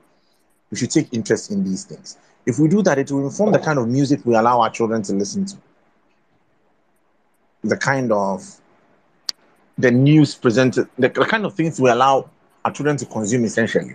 We 0.70 0.76
should 0.76 0.90
take 0.90 1.12
interest 1.12 1.50
in 1.50 1.64
these 1.64 1.84
things. 1.84 2.18
If 2.46 2.58
we 2.58 2.68
do 2.68 2.82
that, 2.82 2.98
it 2.98 3.10
will 3.10 3.24
inform 3.24 3.52
the 3.52 3.58
kind 3.58 3.78
of 3.78 3.88
music 3.88 4.20
we 4.24 4.34
allow 4.34 4.60
our 4.60 4.70
children 4.70 5.02
to 5.02 5.14
listen 5.14 5.44
to, 5.46 5.56
the 7.62 7.76
kind 7.76 8.10
of 8.10 8.60
the 9.78 9.90
news 9.90 10.34
presented, 10.34 10.88
the, 10.98 11.08
the 11.08 11.24
kind 11.24 11.44
of 11.44 11.54
things 11.54 11.80
we 11.80 11.90
allow 11.90 12.28
our 12.64 12.72
children 12.72 12.96
to 12.96 13.06
consume 13.06 13.44
essentially 13.44 13.94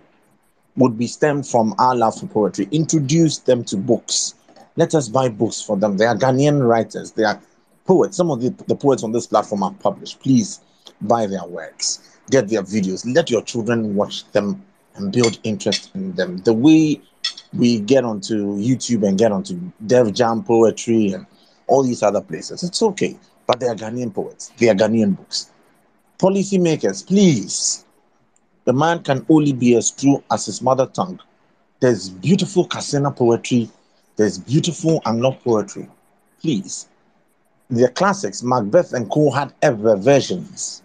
would 0.77 0.97
be 0.97 1.07
stemmed 1.07 1.47
from 1.47 1.75
our 1.79 1.95
love 1.95 2.19
for 2.19 2.27
poetry. 2.27 2.67
Introduce 2.71 3.39
them 3.39 3.63
to 3.65 3.77
books. 3.77 4.35
Let 4.75 4.93
us 4.95 5.09
buy 5.09 5.29
books 5.29 5.61
for 5.61 5.75
them. 5.75 5.97
They 5.97 6.05
are 6.05 6.15
Ghanaian 6.15 6.65
writers. 6.65 7.11
They 7.11 7.23
are 7.23 7.41
poets. 7.85 8.15
Some 8.15 8.29
of 8.29 8.41
the, 8.41 8.49
the 8.67 8.75
poets 8.75 9.03
on 9.03 9.11
this 9.11 9.25
platform 9.25 9.63
are 9.63 9.73
published. 9.73 10.19
Please 10.19 10.61
buy 11.01 11.25
their 11.25 11.45
works, 11.45 12.19
get 12.29 12.47
their 12.47 12.63
videos. 12.63 13.03
Let 13.11 13.29
your 13.29 13.41
children 13.41 13.95
watch 13.95 14.29
them 14.31 14.63
and 14.95 15.11
build 15.11 15.39
interest 15.43 15.91
in 15.95 16.13
them. 16.13 16.37
The 16.37 16.53
way 16.53 17.01
we 17.53 17.79
get 17.79 18.03
onto 18.03 18.57
YouTube 18.57 19.07
and 19.07 19.17
get 19.17 19.31
onto 19.31 19.59
Def 19.85 20.13
Jam 20.13 20.43
poetry 20.43 21.13
and 21.13 21.25
all 21.67 21.83
these 21.83 22.03
other 22.03 22.21
places, 22.21 22.63
it's 22.63 22.81
okay. 22.81 23.17
But 23.45 23.59
they 23.59 23.67
are 23.67 23.75
Ghanaian 23.75 24.13
poets. 24.13 24.51
They 24.57 24.69
are 24.69 24.75
Ghanaian 24.75 25.15
books. 25.15 25.51
Policymakers, 26.19 27.05
please 27.05 27.85
the 28.67 28.73
man 28.73 29.01
can 29.01 29.25
only 29.29 29.53
be 29.53 29.77
as 29.77 29.91
true 29.91 30.21
as 30.29 30.45
his 30.45 30.61
mother 30.61 30.87
tongue. 30.87 31.21
There's 31.79 32.09
beautiful 32.09 32.67
Kasena 32.67 33.15
poetry, 33.15 33.69
there's 34.17 34.37
beautiful 34.37 34.99
Anlo 35.05 35.41
poetry. 35.41 35.87
Please. 36.41 36.89
The 37.69 37.87
classics, 37.87 38.43
Macbeth 38.43 38.91
and 38.91 39.09
Co. 39.09 39.31
had 39.31 39.53
ever 39.61 39.95
versions. 39.95 40.83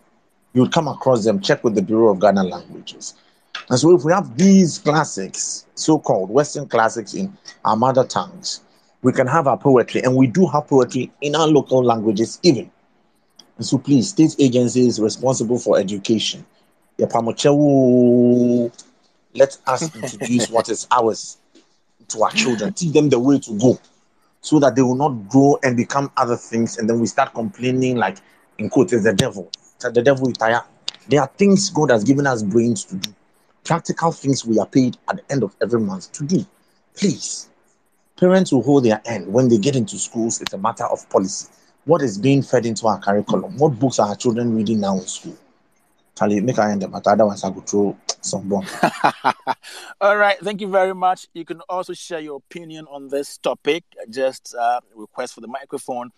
You 0.52 0.60
would 0.60 0.72
come 0.72 0.86
across 0.86 1.24
them, 1.24 1.40
check 1.40 1.64
with 1.64 1.74
the 1.74 1.82
Bureau 1.82 2.12
of 2.12 2.20
Ghana 2.20 2.44
Languages. 2.44 3.14
And 3.68 3.76
so, 3.76 3.96
if 3.96 4.04
we 4.04 4.12
have 4.12 4.36
these 4.36 4.78
classics, 4.78 5.66
so 5.74 5.98
called 5.98 6.30
Western 6.30 6.68
classics 6.68 7.14
in 7.14 7.36
our 7.64 7.76
mother 7.76 8.04
tongues, 8.04 8.60
we 9.02 9.12
can 9.12 9.26
have 9.26 9.48
our 9.48 9.58
poetry, 9.58 10.02
and 10.04 10.14
we 10.14 10.28
do 10.28 10.46
have 10.46 10.68
poetry 10.68 11.10
in 11.20 11.34
our 11.34 11.48
local 11.48 11.82
languages, 11.82 12.38
even. 12.44 12.70
And 13.56 13.66
so, 13.66 13.76
please, 13.76 14.10
state 14.10 14.36
agencies 14.38 15.00
responsible 15.00 15.58
for 15.58 15.80
education, 15.80 16.46
let 19.34 19.56
us 19.66 19.96
introduce 19.96 20.50
what 20.50 20.68
is 20.68 20.86
ours 20.90 21.38
to 22.08 22.22
our 22.22 22.30
children, 22.30 22.72
teach 22.72 22.92
them 22.92 23.08
the 23.08 23.18
way 23.18 23.38
to 23.38 23.58
go 23.58 23.78
so 24.40 24.58
that 24.58 24.74
they 24.74 24.82
will 24.82 24.96
not 24.96 25.28
grow 25.28 25.58
and 25.62 25.76
become 25.76 26.10
other 26.16 26.36
things. 26.36 26.78
And 26.78 26.88
then 26.88 27.00
we 27.00 27.06
start 27.06 27.32
complaining, 27.32 27.96
like, 27.96 28.18
in 28.58 28.68
quotes, 28.68 28.90
the 28.90 29.14
devil. 29.14 29.50
The 29.80 30.02
devil 30.02 30.28
is 30.28 30.36
tired. 30.36 30.62
There 31.08 31.20
are 31.20 31.30
things 31.36 31.70
God 31.70 31.90
has 31.90 32.04
given 32.04 32.26
us 32.26 32.42
brains 32.42 32.84
to 32.84 32.96
do, 32.96 33.14
practical 33.64 34.12
things 34.12 34.44
we 34.44 34.58
are 34.58 34.66
paid 34.66 34.96
at 35.08 35.16
the 35.16 35.32
end 35.32 35.42
of 35.42 35.56
every 35.60 35.80
month 35.80 36.12
to 36.12 36.24
do. 36.24 36.44
Please, 36.94 37.48
parents 38.16 38.52
will 38.52 38.62
hold 38.62 38.84
their 38.84 39.00
end 39.06 39.32
when 39.32 39.48
they 39.48 39.58
get 39.58 39.74
into 39.74 39.98
schools. 39.98 40.40
It's 40.40 40.52
a 40.52 40.58
matter 40.58 40.84
of 40.84 41.08
policy. 41.10 41.48
What 41.84 42.02
is 42.02 42.18
being 42.18 42.42
fed 42.42 42.66
into 42.66 42.86
our 42.86 43.00
curriculum? 43.00 43.58
What 43.58 43.78
books 43.78 43.98
are 43.98 44.10
our 44.10 44.16
children 44.16 44.54
reading 44.54 44.80
now 44.80 44.98
in 44.98 45.06
school? 45.06 45.36
Charlie, 46.16 46.40
make 46.40 46.58
I 46.58 46.70
end 46.70 46.82
them, 46.82 46.90
but 46.90 47.06
otherwise 47.06 47.42
I 47.42 47.50
go 47.50 47.60
throw 47.60 47.96
some 48.20 48.48
bomb. 48.48 48.66
All 50.00 50.16
right, 50.16 50.38
thank 50.40 50.60
you 50.60 50.68
very 50.68 50.94
much. 50.94 51.26
You 51.32 51.44
can 51.44 51.60
also 51.68 51.94
share 51.94 52.20
your 52.20 52.36
opinion 52.36 52.86
on 52.90 53.08
this 53.08 53.38
topic. 53.38 53.84
Just 54.10 54.54
uh, 54.54 54.80
request 54.94 55.34
for 55.34 55.40
the 55.40 55.48
microphone, 55.48 56.10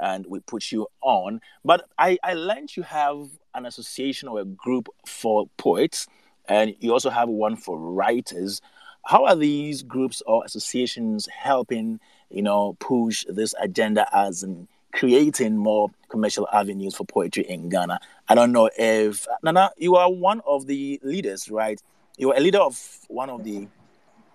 and 0.00 0.26
we 0.26 0.40
put 0.40 0.72
you 0.72 0.86
on. 1.02 1.40
But 1.64 1.88
I, 1.98 2.18
I 2.22 2.34
learned 2.34 2.76
you 2.76 2.82
have 2.84 3.28
an 3.54 3.66
association 3.66 4.28
or 4.28 4.40
a 4.40 4.44
group 4.44 4.88
for 5.06 5.46
poets, 5.58 6.06
and 6.48 6.74
you 6.80 6.92
also 6.92 7.10
have 7.10 7.28
one 7.28 7.56
for 7.56 7.78
writers. 7.78 8.60
How 9.04 9.26
are 9.26 9.36
these 9.36 9.82
groups 9.82 10.22
or 10.26 10.44
associations 10.44 11.26
helping, 11.26 12.00
you 12.30 12.42
know, 12.42 12.76
push 12.80 13.26
this 13.28 13.54
agenda 13.60 14.06
as 14.16 14.42
an 14.42 14.68
creating 14.92 15.56
more 15.56 15.90
commercial 16.12 16.46
avenues 16.52 16.94
for 16.94 17.04
poetry 17.04 17.44
in 17.48 17.68
Ghana. 17.68 17.98
I 18.28 18.34
don't 18.36 18.52
know 18.52 18.70
if 18.78 19.26
Nana, 19.42 19.72
you 19.76 19.96
are 19.96 20.12
one 20.12 20.40
of 20.46 20.66
the 20.66 21.00
leaders, 21.02 21.50
right? 21.50 21.82
You 22.18 22.30
are 22.30 22.36
a 22.36 22.40
leader 22.40 22.60
of 22.60 22.78
one 23.08 23.30
of 23.30 23.42
the. 23.42 23.66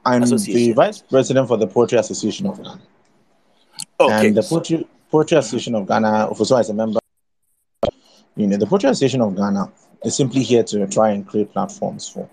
I'm 0.03 0.21
the 0.21 0.73
vice 0.75 1.01
president 1.01 1.47
for 1.47 1.57
the 1.57 1.67
Poetry 1.67 1.97
Association 1.97 2.47
of 2.47 2.57
Ghana. 2.57 2.81
Okay. 3.99 4.27
And 4.27 4.37
the 4.37 4.43
Poetry, 4.43 4.87
Poetry 5.11 5.37
Association 5.37 5.75
of 5.75 5.87
Ghana, 5.87 6.27
also 6.27 6.55
as 6.57 6.69
a 6.69 6.73
member, 6.73 6.99
you 8.35 8.47
know, 8.47 8.57
the 8.57 8.65
Poetry 8.65 8.89
Association 8.89 9.21
of 9.21 9.35
Ghana 9.35 9.71
is 10.03 10.15
simply 10.15 10.43
here 10.43 10.63
to 10.63 10.87
try 10.87 11.11
and 11.11 11.27
create 11.27 11.51
platforms 11.51 12.09
for 12.09 12.29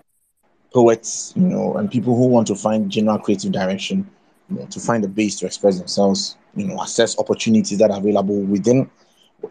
poets, 0.73 1.33
you 1.35 1.43
know, 1.43 1.75
and 1.75 1.91
people 1.91 2.15
who 2.15 2.27
want 2.27 2.47
to 2.47 2.55
find 2.55 2.89
general 2.89 3.19
creative 3.19 3.51
direction, 3.51 4.09
you 4.49 4.57
know, 4.57 4.65
to 4.67 4.79
find 4.79 5.03
a 5.03 5.07
base 5.07 5.37
to 5.39 5.45
express 5.45 5.77
themselves 5.77 6.37
you 6.55 6.67
know, 6.67 6.81
assess 6.81 7.17
opportunities 7.19 7.77
that 7.77 7.91
are 7.91 7.97
available 7.97 8.41
within 8.41 8.89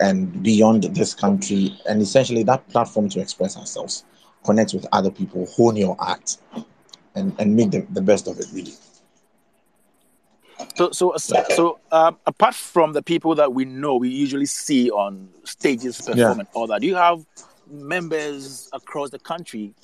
and 0.01 0.43
beyond 0.43 0.85
this 0.85 1.15
country, 1.15 1.79
and 1.89 2.03
essentially 2.03 2.43
that 2.45 2.67
platform 2.69 3.09
to 3.11 3.21
express 3.21 3.57
ourselves, 3.57 4.05
connect 4.45 4.75
with 4.75 4.87
other 4.93 5.11
people, 5.11 5.47
hone 5.47 5.77
your 5.77 5.97
art, 5.99 6.37
and, 7.15 7.35
and 7.39 7.55
make 7.55 7.71
the, 7.71 7.87
the 7.91 8.03
best 8.03 8.27
of 8.27 8.39
it, 8.39 8.47
really. 8.53 8.73
So, 10.77 10.91
so, 10.91 11.15
so, 11.17 11.79
um, 11.93 12.17
apart 12.27 12.55
from 12.55 12.93
the 12.93 13.03
people 13.03 13.35
that 13.37 13.53
we 13.53 13.65
know, 13.65 13.97
we 13.97 14.09
usually 14.09 14.47
see 14.47 14.91
on 14.91 15.29
stages 15.45 15.99
performing 15.99 16.19
yeah. 16.19 16.33
and 16.33 16.49
all 16.55 16.67
that, 16.69 16.81
do 16.81 16.87
you 16.87 16.97
have 16.97 17.25
members 17.71 18.69
across 18.73 19.11
the 19.11 19.19
country? 19.19 19.75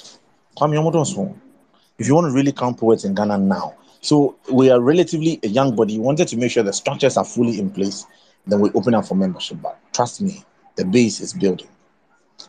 If 1.99 2.09
you 2.09 2.15
want 2.15 2.29
to 2.29 2.33
really 2.33 2.53
count 2.53 2.79
poets 2.79 3.05
in 3.05 3.15
Ghana 3.15 3.39
now, 3.39 3.75
so 4.01 4.37
we 4.51 4.71
are 4.71 4.81
relatively 4.81 5.39
a 5.43 5.49
young 5.49 5.77
body. 5.77 5.99
We 5.99 6.05
wanted 6.05 6.29
to 6.29 6.37
make 6.37 6.51
sure 6.51 6.63
the 6.63 6.73
structures 6.73 7.17
are 7.17 7.25
fully 7.25 7.59
in 7.59 7.71
place. 7.71 8.07
Then 8.47 8.61
we 8.61 8.71
open 8.73 8.95
up 8.95 9.07
for 9.07 9.15
membership. 9.15 9.59
But 9.63 9.79
trust 9.93 10.21
me, 10.21 10.45
the 10.77 10.85
base 10.85 11.21
is 11.21 11.33
building. 11.33 11.69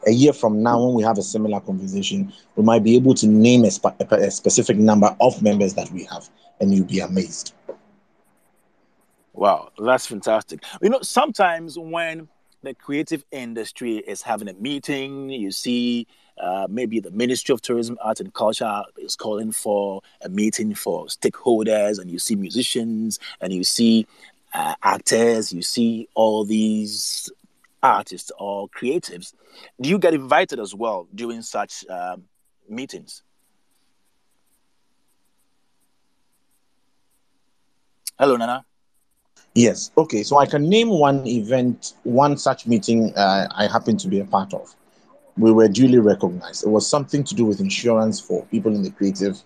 A 0.07 0.12
year 0.12 0.33
from 0.33 0.63
now, 0.63 0.83
when 0.83 0.95
we 0.95 1.03
have 1.03 1.17
a 1.17 1.21
similar 1.21 1.60
conversation, 1.60 2.31
we 2.55 2.63
might 2.63 2.83
be 2.83 2.95
able 2.95 3.13
to 3.15 3.27
name 3.27 3.65
a, 3.65 3.71
spe- 3.71 4.00
a 4.00 4.31
specific 4.31 4.77
number 4.77 5.15
of 5.19 5.41
members 5.41 5.74
that 5.74 5.91
we 5.91 6.05
have, 6.05 6.29
and 6.60 6.74
you'll 6.74 6.86
be 6.86 7.00
amazed. 7.00 7.53
Wow, 9.33 9.71
that's 9.77 10.05
fantastic. 10.05 10.63
You 10.81 10.89
know, 10.89 11.01
sometimes 11.01 11.77
when 11.77 12.27
the 12.63 12.74
creative 12.75 13.24
industry 13.31 13.98
is 13.98 14.21
having 14.21 14.48
a 14.48 14.53
meeting, 14.53 15.29
you 15.29 15.51
see 15.51 16.07
uh, 16.39 16.67
maybe 16.69 17.00
the 17.00 17.12
Ministry 17.12 17.53
of 17.53 17.62
Tourism, 17.62 17.98
Art 18.01 18.19
and 18.19 18.33
Culture 18.33 18.83
is 18.98 19.15
calling 19.15 19.51
for 19.51 20.01
a 20.21 20.29
meeting 20.29 20.75
for 20.75 21.05
stakeholders, 21.05 22.00
and 22.00 22.10
you 22.10 22.19
see 22.19 22.36
musicians, 22.36 23.19
and 23.41 23.53
you 23.53 23.63
see 23.63 24.05
uh, 24.53 24.75
actors, 24.84 25.51
you 25.51 25.62
see 25.62 26.08
all 26.13 26.46
these 26.46 27.29
artists 27.81 28.31
or 28.38 28.70
creatives. 28.70 29.34
Do 29.79 29.89
you 29.89 29.98
get 30.00 30.13
invited 30.13 30.60
as 30.60 30.75
well 30.75 31.08
during 31.13 31.41
such 31.41 31.86
um, 31.89 32.24
meetings? 32.70 33.24
Hello, 38.20 38.38
Nana. 38.38 38.65
Yes. 39.55 39.91
Okay. 39.98 40.24
So 40.24 40.38
I 40.38 40.46
can 40.46 40.70
name 40.70 40.89
one 40.89 41.25
event, 41.27 41.93
one 42.03 42.38
such 42.38 42.67
meeting 42.67 43.13
uh, 43.15 43.48
I 43.55 43.67
happen 43.67 43.98
to 43.98 44.08
be 44.08 44.20
a 44.20 44.25
part 44.25 44.53
of 44.53 44.75
we 45.38 45.51
were 45.51 45.67
duly 45.67 46.00
recognized. 46.00 46.63
It 46.65 46.70
was 46.70 46.88
something 46.88 47.24
to 47.24 47.36
do 47.36 47.46
with 47.46 47.60
insurance 47.60 48.20
for 48.20 48.46
people 48.48 48.75
in 48.75 48.84
the 48.84 48.91
creative 48.91 49.41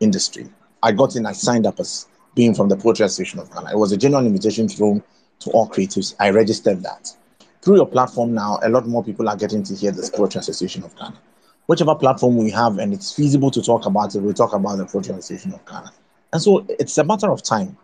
industry. 0.00 0.48
I 0.82 0.92
got 0.92 1.16
in, 1.16 1.26
I 1.26 1.32
signed 1.32 1.66
up 1.66 1.80
as 1.80 2.06
being 2.34 2.54
from 2.54 2.68
the 2.68 2.76
Poetry 2.76 3.06
Association 3.06 3.40
of 3.40 3.50
Ghana. 3.52 3.72
It 3.72 3.78
was 3.78 3.92
a 3.92 3.96
genuine 3.96 4.26
invitation 4.26 4.68
thrown 4.68 5.02
to 5.40 5.50
all 5.50 5.68
creatives. 5.68 6.14
I 6.20 6.30
registered 6.30 6.82
that. 6.82 7.14
Through 7.62 7.76
your 7.76 7.86
platform 7.86 8.34
now, 8.34 8.58
a 8.62 8.68
lot 8.68 8.86
more 8.86 9.02
people 9.02 9.28
are 9.28 9.36
getting 9.36 9.62
to 9.64 9.74
hear 9.74 9.92
the 9.92 10.10
Poetry 10.14 10.40
Association 10.40 10.82
of 10.82 10.94
Ghana. 10.96 11.18
Whichever 11.66 11.94
platform 11.94 12.36
we 12.36 12.50
have 12.50 12.78
and 12.78 12.92
it's 12.92 13.12
feasible 13.12 13.50
to 13.50 13.62
talk 13.62 13.86
about 13.86 14.14
it, 14.14 14.20
we 14.20 14.32
talk 14.32 14.52
about 14.52 14.76
the 14.76 14.84
Poetry 14.86 15.14
Association 15.14 15.54
of 15.54 15.64
Ghana. 15.64 15.92
And 16.32 16.42
so 16.42 16.66
it's 16.68 16.98
a 16.98 17.04
matter 17.04 17.30
of 17.30 17.42
time. 17.42 17.76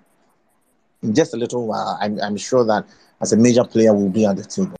in 1.03 1.15
just 1.15 1.35
a 1.35 1.37
little 1.37 1.67
while, 1.67 1.99
I'm, 2.01 2.21
I'm 2.21 2.37
sure 2.37 2.65
that 2.65 2.87
as 3.21 3.33
a 3.33 3.37
major 3.37 3.65
player, 3.65 3.95
we'll 3.95 4.11
be 4.11 4.27
at 4.27 4.37
the 4.37 4.45
table 4.45 4.77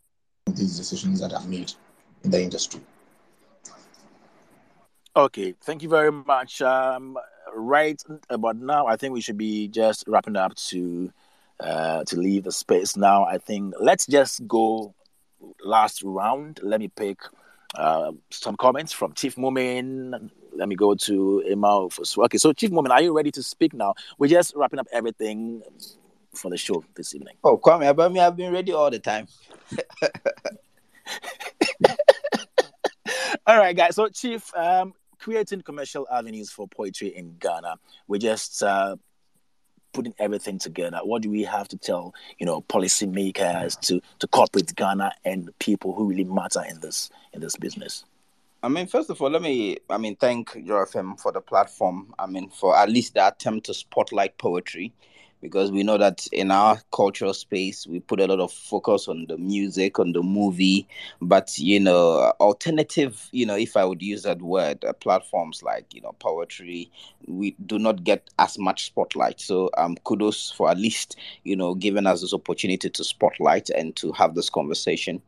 of 0.47 0.55
these 0.55 0.77
decisions 0.77 1.19
that 1.21 1.33
are 1.33 1.43
made 1.45 1.71
in 2.23 2.31
the 2.31 2.41
industry. 2.41 2.81
Okay, 5.15 5.53
thank 5.63 5.83
you 5.83 5.89
very 5.89 6.11
much. 6.11 6.61
Um, 6.61 7.17
right 7.55 8.01
about 8.29 8.57
now, 8.57 8.87
I 8.87 8.95
think 8.97 9.13
we 9.13 9.21
should 9.21 9.37
be 9.37 9.67
just 9.67 10.03
wrapping 10.07 10.35
up 10.35 10.55
to 10.55 11.11
uh, 11.59 12.03
to 12.05 12.17
leave 12.17 12.43
the 12.43 12.51
space 12.51 12.97
now. 12.97 13.23
I 13.25 13.37
think 13.37 13.75
let's 13.79 14.05
just 14.05 14.47
go 14.47 14.93
last 15.63 16.01
round. 16.03 16.59
Let 16.63 16.79
me 16.79 16.87
pick 16.87 17.19
uh, 17.75 18.11
some 18.29 18.55
comments 18.57 18.91
from 18.91 19.13
Chief 19.13 19.35
Moomen. 19.35 20.29
Let 20.53 20.67
me 20.67 20.75
go 20.75 20.95
to 20.95 21.43
Emma. 21.47 21.87
Okay, 22.17 22.37
so 22.37 22.53
Chief 22.53 22.71
Moomen, 22.71 22.89
are 22.89 23.01
you 23.01 23.15
ready 23.15 23.31
to 23.31 23.43
speak 23.43 23.73
now? 23.73 23.93
We're 24.17 24.27
just 24.27 24.53
wrapping 24.55 24.79
up 24.79 24.87
everything 24.91 25.61
for 26.33 26.49
the 26.49 26.57
show 26.57 26.83
this 26.95 27.13
evening. 27.15 27.35
Oh, 27.43 27.57
Kwame, 27.57 27.87
about 27.89 28.11
me, 28.11 28.19
I've 28.19 28.35
been 28.35 28.51
ready 28.53 28.73
all 28.73 28.89
the 28.89 28.99
time. 28.99 29.27
all 33.47 33.57
right, 33.57 33.75
guys. 33.75 33.95
So, 33.95 34.07
Chief, 34.09 34.53
um, 34.55 34.93
creating 35.21 35.61
commercial 35.61 36.07
avenues 36.11 36.49
for 36.49 36.67
poetry 36.67 37.09
in 37.09 37.35
Ghana. 37.39 37.75
We're 38.07 38.17
just 38.17 38.63
uh, 38.63 38.95
putting 39.93 40.13
everything 40.19 40.57
together. 40.57 40.99
What 41.03 41.21
do 41.21 41.29
we 41.29 41.43
have 41.43 41.67
to 41.69 41.77
tell, 41.77 42.13
you 42.39 42.45
know, 42.45 42.61
policymakers 42.61 43.79
to 43.81 44.01
to 44.19 44.27
corporate 44.27 44.75
Ghana 44.75 45.13
and 45.23 45.51
people 45.59 45.93
who 45.93 46.09
really 46.09 46.23
matter 46.23 46.63
in 46.67 46.79
this 46.79 47.09
in 47.33 47.41
this 47.41 47.55
business? 47.55 48.03
I 48.63 48.67
mean, 48.67 48.85
first 48.85 49.09
of 49.09 49.19
all, 49.19 49.29
let 49.31 49.41
me, 49.41 49.77
I 49.89 49.97
mean, 49.97 50.15
thank 50.15 50.53
Joy 50.53 50.83
FM 50.85 51.19
for 51.19 51.31
the 51.31 51.41
platform. 51.41 52.13
I 52.19 52.27
mean, 52.27 52.49
for 52.49 52.77
at 52.77 52.89
least 52.89 53.15
the 53.15 53.27
attempt 53.27 53.65
to 53.67 53.73
spotlight 53.73 54.37
poetry 54.37 54.93
because 55.41 55.71
we 55.71 55.83
know 55.83 55.97
that 55.97 56.27
in 56.31 56.51
our 56.51 56.79
cultural 56.91 57.33
space 57.33 57.87
we 57.87 57.99
put 57.99 58.19
a 58.19 58.27
lot 58.27 58.39
of 58.39 58.51
focus 58.51 59.07
on 59.07 59.25
the 59.27 59.37
music 59.37 59.99
on 59.99 60.13
the 60.13 60.21
movie. 60.21 60.87
But 61.21 61.57
you 61.57 61.79
know 61.79 62.33
alternative 62.39 63.29
you 63.31 63.45
know 63.45 63.55
if 63.55 63.75
i 63.75 63.83
would 63.85 64.01
use 64.01 64.23
that 64.23 64.41
word 64.41 64.83
uh, 64.85 64.93
platforms 64.93 65.63
like 65.63 65.93
you 65.93 66.01
know 66.01 66.13
poetry 66.19 66.91
we 67.27 67.55
do 67.65 67.79
not 67.79 68.03
get 68.03 68.29
as 68.39 68.57
much 68.57 68.85
spotlight. 68.85 69.39
So 69.39 69.69
um 69.77 69.95
kudos 70.03 70.51
for 70.51 70.69
at 70.69 70.77
least 70.77 71.15
you 71.43 71.55
know 71.55 71.75
giving 71.75 72.07
us 72.07 72.21
this 72.21 72.33
opportunity 72.33 72.89
to 72.89 73.03
spotlight 73.03 73.69
and 73.69 73.95
to 73.97 74.11
have 74.13 74.35
this 74.35 74.49
conversation 74.49 75.21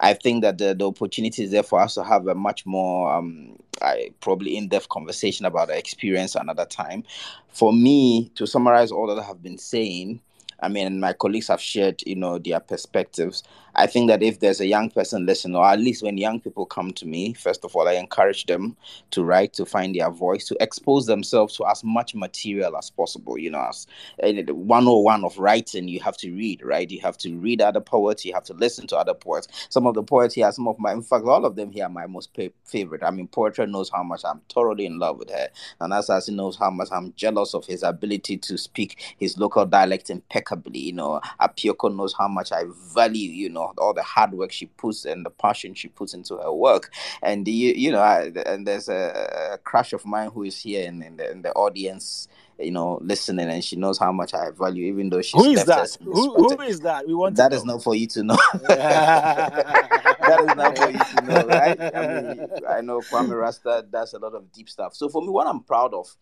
I 0.00 0.14
think 0.14 0.42
that 0.42 0.58
the, 0.58 0.74
the 0.74 0.86
opportunity 0.86 1.44
is 1.44 1.50
there 1.50 1.62
for 1.62 1.80
us 1.80 1.94
to 1.94 2.04
have 2.04 2.26
a 2.26 2.34
much 2.34 2.64
more 2.66 3.12
um, 3.12 3.56
I, 3.82 4.10
probably 4.20 4.56
in-depth 4.56 4.88
conversation 4.88 5.46
about 5.46 5.68
the 5.68 5.76
experience 5.76 6.34
another 6.34 6.64
time. 6.64 7.04
For 7.48 7.72
me, 7.72 8.30
to 8.34 8.46
summarize 8.46 8.90
all 8.90 9.06
that 9.08 9.22
I 9.22 9.26
have 9.26 9.42
been 9.42 9.58
saying, 9.58 10.20
I 10.62 10.68
mean, 10.68 11.00
my 11.00 11.12
colleagues 11.12 11.48
have 11.48 11.60
shared, 11.60 12.02
you 12.06 12.16
know, 12.16 12.38
their 12.38 12.60
perspectives. 12.60 13.42
I 13.76 13.86
think 13.86 14.08
that 14.10 14.22
if 14.22 14.40
there's 14.40 14.60
a 14.60 14.66
young 14.66 14.90
person 14.90 15.26
listening, 15.26 15.56
or 15.56 15.66
at 15.66 15.80
least 15.80 16.02
when 16.02 16.18
young 16.18 16.40
people 16.40 16.66
come 16.66 16.92
to 16.94 17.06
me, 17.06 17.34
first 17.34 17.64
of 17.64 17.76
all, 17.76 17.88
I 17.88 17.94
encourage 17.94 18.46
them 18.46 18.76
to 19.12 19.24
write, 19.24 19.54
to 19.54 19.66
find 19.66 19.94
their 19.96 20.10
voice, 20.10 20.46
to 20.48 20.56
expose 20.60 21.06
themselves 21.06 21.56
to 21.58 21.66
as 21.68 21.84
much 21.84 22.14
material 22.14 22.76
as 22.76 22.90
possible. 22.90 23.38
You 23.38 23.50
know, 23.52 23.66
as 23.68 23.86
uh, 24.22 24.32
101 24.54 25.24
of 25.24 25.38
writing, 25.38 25.88
you 25.88 26.00
have 26.00 26.16
to 26.18 26.32
read, 26.32 26.62
right? 26.64 26.90
You 26.90 27.00
have 27.02 27.18
to 27.18 27.36
read 27.38 27.62
other 27.62 27.80
poets, 27.80 28.24
you 28.24 28.34
have 28.34 28.44
to 28.44 28.54
listen 28.54 28.86
to 28.88 28.96
other 28.96 29.14
poets. 29.14 29.48
Some 29.70 29.86
of 29.86 29.94
the 29.94 30.02
poets 30.02 30.34
here, 30.34 30.50
some 30.52 30.68
of 30.68 30.78
my, 30.78 30.92
in 30.92 31.02
fact, 31.02 31.24
all 31.26 31.44
of 31.44 31.56
them 31.56 31.72
here 31.72 31.86
are 31.86 31.90
my 31.90 32.06
most 32.06 32.34
pa- 32.34 32.48
favorite. 32.64 33.02
I 33.04 33.10
mean, 33.10 33.28
Poetra 33.28 33.68
knows 33.70 33.90
how 33.90 34.02
much 34.02 34.22
I'm 34.24 34.40
thoroughly 34.52 34.86
in 34.86 34.98
love 34.98 35.18
with 35.18 35.30
her. 35.30 35.48
And 35.80 35.92
Asaase 35.92 36.30
knows 36.30 36.56
how 36.56 36.70
much 36.70 36.88
I'm 36.92 37.12
jealous 37.16 37.54
of 37.54 37.66
his 37.66 37.82
ability 37.82 38.38
to 38.38 38.58
speak 38.58 39.14
his 39.18 39.38
local 39.38 39.66
dialect 39.66 40.10
impeccably. 40.10 40.80
You 40.80 40.94
know, 40.94 41.20
Apiorkor 41.40 41.94
knows 41.94 42.14
how 42.14 42.28
much 42.28 42.52
I 42.52 42.64
value, 42.94 43.30
you 43.30 43.50
know, 43.50 43.59
know 43.60 43.72
all 43.78 43.94
the 43.94 44.02
hard 44.02 44.32
work 44.32 44.52
she 44.52 44.66
puts 44.66 45.04
and 45.04 45.24
the 45.24 45.30
passion 45.30 45.74
she 45.74 45.88
puts 45.88 46.14
into 46.14 46.36
her 46.36 46.52
work 46.52 46.92
and 47.22 47.46
you, 47.46 47.72
you 47.74 47.92
know 47.92 48.00
I, 48.00 48.32
and 48.46 48.66
there's 48.66 48.88
a, 48.88 49.52
a, 49.52 49.58
crush 49.58 49.92
of 49.92 50.04
mine 50.04 50.30
who 50.30 50.42
is 50.44 50.60
here 50.60 50.86
in, 50.86 51.02
in, 51.02 51.16
the, 51.16 51.30
in 51.30 51.42
the 51.42 51.52
audience 51.52 52.28
you 52.62 52.70
know, 52.70 52.98
listening, 53.02 53.48
and 53.48 53.64
she 53.64 53.76
knows 53.76 53.98
how 53.98 54.12
much 54.12 54.34
I 54.34 54.50
value, 54.50 54.86
even 54.86 55.10
though 55.10 55.22
she's 55.22 55.42
who 55.42 55.50
is 55.50 55.64
that? 55.64 55.96
Who, 56.02 56.34
who 56.34 56.60
is 56.62 56.80
that? 56.80 57.06
We 57.06 57.14
want 57.14 57.36
that 57.36 57.52
is 57.52 57.64
not 57.64 57.82
for 57.82 57.94
you 57.94 58.06
to 58.08 58.22
know. 58.22 58.38
that 58.68 60.40
is 60.40 60.56
not 60.56 60.76
for 60.76 60.90
you 60.90 60.98
to 60.98 61.22
know, 61.24 61.46
right? 61.46 61.80
I 61.80 62.22
mean, 62.22 62.48
I 62.68 62.80
know 62.80 63.00
Kwame 63.00 63.38
Rasta 63.38 63.86
does 63.90 64.12
a 64.14 64.18
lot 64.18 64.34
of 64.34 64.52
deep 64.52 64.68
stuff. 64.68 64.94
So 64.94 65.08
for 65.08 65.22
me, 65.22 65.28
what 65.28 65.46
I'm 65.46 65.62
proud 65.62 65.94
of 65.94 66.14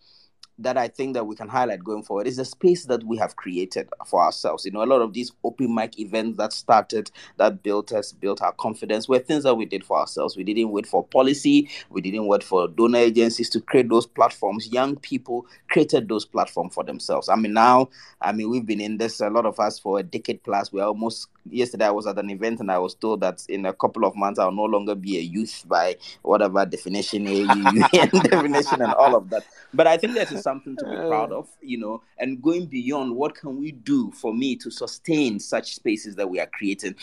that 0.58 0.76
I 0.76 0.88
think 0.88 1.14
that 1.14 1.26
we 1.26 1.36
can 1.36 1.48
highlight 1.48 1.84
going 1.84 2.02
forward 2.02 2.26
is 2.26 2.36
the 2.36 2.44
space 2.44 2.84
that 2.86 3.04
we 3.04 3.16
have 3.18 3.36
created 3.36 3.88
for 4.06 4.22
ourselves. 4.22 4.64
You 4.64 4.72
know, 4.72 4.82
a 4.82 4.86
lot 4.86 5.02
of 5.02 5.12
these 5.12 5.32
open 5.44 5.74
mic 5.74 5.98
events 5.98 6.36
that 6.38 6.52
started, 6.52 7.10
that 7.36 7.62
built 7.62 7.92
us, 7.92 8.12
built 8.12 8.42
our 8.42 8.52
confidence, 8.52 9.08
were 9.08 9.18
things 9.18 9.44
that 9.44 9.54
we 9.54 9.66
did 9.66 9.84
for 9.84 9.98
ourselves. 9.98 10.36
We 10.36 10.44
didn't 10.44 10.70
wait 10.70 10.86
for 10.86 11.04
policy, 11.04 11.68
we 11.90 12.00
didn't 12.00 12.26
wait 12.26 12.42
for 12.42 12.68
donor 12.68 12.98
agencies 12.98 13.50
to 13.50 13.60
create 13.60 13.88
those 13.88 14.06
platforms. 14.06 14.68
Young 14.72 14.96
people 14.96 15.46
created 15.70 16.08
those 16.08 16.24
platforms 16.24 16.74
for 16.74 16.84
themselves. 16.84 17.28
I 17.28 17.36
mean, 17.36 17.52
now, 17.52 17.88
I 18.20 18.32
mean, 18.32 18.50
we've 18.50 18.66
been 18.66 18.80
in 18.80 18.98
this, 18.98 19.20
a 19.20 19.30
lot 19.30 19.46
of 19.46 19.60
us 19.60 19.78
for 19.78 19.98
a 19.98 20.02
decade 20.02 20.42
plus. 20.42 20.72
We're 20.72 20.84
almost 20.84 21.28
yesterday 21.50 21.86
I 21.86 21.90
was 21.90 22.06
at 22.06 22.18
an 22.18 22.30
event 22.30 22.60
and 22.60 22.70
I 22.70 22.78
was 22.78 22.94
told 22.94 23.20
that 23.20 23.44
in 23.48 23.66
a 23.66 23.72
couple 23.72 24.04
of 24.04 24.16
months 24.16 24.38
I'll 24.38 24.52
no 24.52 24.64
longer 24.64 24.94
be 24.94 25.18
a 25.18 25.20
youth 25.20 25.64
by 25.66 25.96
whatever 26.22 26.64
definition, 26.64 27.24
definition, 27.92 28.82
and 28.82 28.94
all 28.94 29.14
of 29.14 29.30
that. 29.30 29.44
But 29.74 29.86
I 29.86 29.96
think 29.96 30.14
that 30.14 30.32
is 30.32 30.42
something 30.42 30.76
to 30.76 30.84
be 30.84 30.96
uh. 30.96 31.08
proud 31.08 31.32
of, 31.32 31.48
you 31.60 31.78
know, 31.78 32.02
and 32.18 32.40
going 32.42 32.66
beyond 32.66 33.14
what 33.14 33.34
can 33.34 33.58
we 33.58 33.72
do 33.72 34.10
for 34.12 34.32
me 34.34 34.56
to 34.56 34.70
sustain 34.70 35.40
such 35.40 35.74
spaces 35.74 36.16
that 36.16 36.28
we 36.28 36.40
are 36.40 36.48
creating 36.52 36.96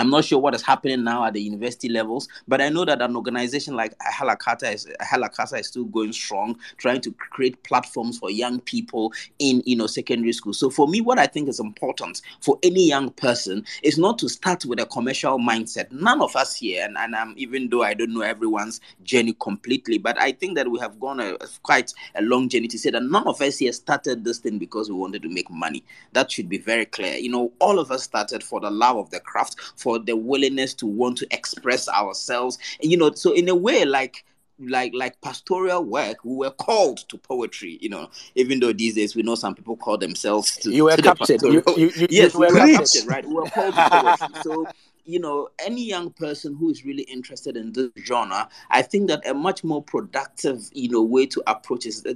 I'm 0.00 0.10
not 0.10 0.24
sure 0.24 0.38
what 0.38 0.54
is 0.54 0.62
happening 0.62 1.04
now 1.04 1.24
at 1.26 1.34
the 1.34 1.42
university 1.42 1.88
levels, 1.88 2.26
but 2.48 2.60
I 2.60 2.70
know 2.70 2.84
that 2.86 3.02
an 3.02 3.16
organization 3.16 3.76
like 3.76 3.94
Halakata 3.98 4.72
is 4.74 4.86
Halakasa 5.02 5.60
is 5.60 5.66
still 5.66 5.84
going 5.84 6.12
strong, 6.12 6.58
trying 6.78 7.02
to 7.02 7.12
create 7.12 7.62
platforms 7.64 8.18
for 8.18 8.30
young 8.30 8.60
people 8.60 9.12
in 9.38 9.62
you 9.66 9.76
know 9.76 9.86
secondary 9.86 10.32
school. 10.32 10.54
So 10.54 10.70
for 10.70 10.88
me, 10.88 11.00
what 11.02 11.18
I 11.18 11.26
think 11.26 11.48
is 11.48 11.60
important 11.60 12.22
for 12.40 12.58
any 12.62 12.88
young 12.88 13.10
person 13.10 13.64
is 13.82 13.98
not 13.98 14.18
to 14.20 14.28
start 14.28 14.64
with 14.64 14.80
a 14.80 14.86
commercial 14.86 15.38
mindset. 15.38 15.92
None 15.92 16.22
of 16.22 16.34
us 16.34 16.54
here, 16.54 16.84
and, 16.84 16.96
and 16.96 17.14
um, 17.14 17.34
even 17.36 17.68
though 17.68 17.82
I 17.82 17.92
don't 17.92 18.14
know 18.14 18.22
everyone's 18.22 18.80
journey 19.02 19.36
completely, 19.38 19.98
but 19.98 20.18
I 20.20 20.32
think 20.32 20.56
that 20.56 20.70
we 20.70 20.78
have 20.80 20.98
gone 20.98 21.20
a, 21.20 21.36
quite 21.62 21.92
a 22.14 22.22
long 22.22 22.48
journey 22.48 22.68
to 22.68 22.78
say 22.78 22.90
that 22.90 23.02
none 23.02 23.26
of 23.26 23.42
us 23.42 23.58
here 23.58 23.72
started 23.72 24.24
this 24.24 24.38
thing 24.38 24.58
because 24.58 24.88
we 24.88 24.96
wanted 24.96 25.22
to 25.22 25.28
make 25.28 25.50
money. 25.50 25.84
That 26.14 26.32
should 26.32 26.48
be 26.48 26.58
very 26.58 26.86
clear. 26.86 27.16
You 27.16 27.30
know, 27.30 27.52
all 27.58 27.78
of 27.78 27.90
us 27.90 28.02
started 28.02 28.42
for 28.42 28.60
the 28.60 28.70
love 28.70 28.96
of 28.96 29.10
the 29.10 29.20
craft 29.20 29.56
for 29.76 29.89
the 29.98 30.16
willingness 30.16 30.74
to 30.74 30.86
want 30.86 31.18
to 31.18 31.26
express 31.30 31.88
ourselves. 31.88 32.58
And, 32.82 32.90
you 32.90 32.96
know, 32.96 33.12
so 33.12 33.32
in 33.32 33.48
a 33.48 33.54
way, 33.54 33.84
like 33.84 34.24
like 34.68 34.92
like 34.94 35.20
pastoral 35.20 35.84
work, 35.84 36.18
we 36.24 36.34
were 36.34 36.50
called 36.50 36.98
to 37.08 37.18
poetry. 37.18 37.78
You 37.80 37.88
know, 37.88 38.10
even 38.34 38.60
though 38.60 38.72
these 38.72 38.94
days 38.94 39.16
we 39.16 39.22
know 39.22 39.34
some 39.34 39.54
people 39.54 39.76
call 39.76 39.98
themselves 39.98 40.56
to. 40.58 40.70
You 40.70 40.84
were 40.84 40.96
to 40.96 41.02
captured. 41.02 41.42
You, 41.42 41.62
you, 41.76 41.90
you, 41.96 42.06
yes, 42.10 42.34
we 42.34 42.46
were 42.46 42.58
captured, 42.58 43.06
right? 43.06 43.26
We 43.26 43.34
were 43.34 43.48
called 43.48 43.74
to 43.74 43.88
poetry. 43.90 44.42
So 44.42 44.66
you 45.04 45.18
know, 45.18 45.48
any 45.64 45.84
young 45.84 46.10
person 46.10 46.54
who 46.54 46.70
is 46.70 46.84
really 46.84 47.02
interested 47.04 47.56
in 47.56 47.72
this 47.72 47.90
genre, 48.04 48.48
I 48.70 48.82
think 48.82 49.08
that 49.08 49.26
a 49.26 49.34
much 49.34 49.64
more 49.64 49.82
productive, 49.82 50.68
you 50.72 50.90
know, 50.90 51.02
way 51.02 51.26
to 51.26 51.42
approach 51.46 51.86
is 51.86 52.04
uh, 52.06 52.14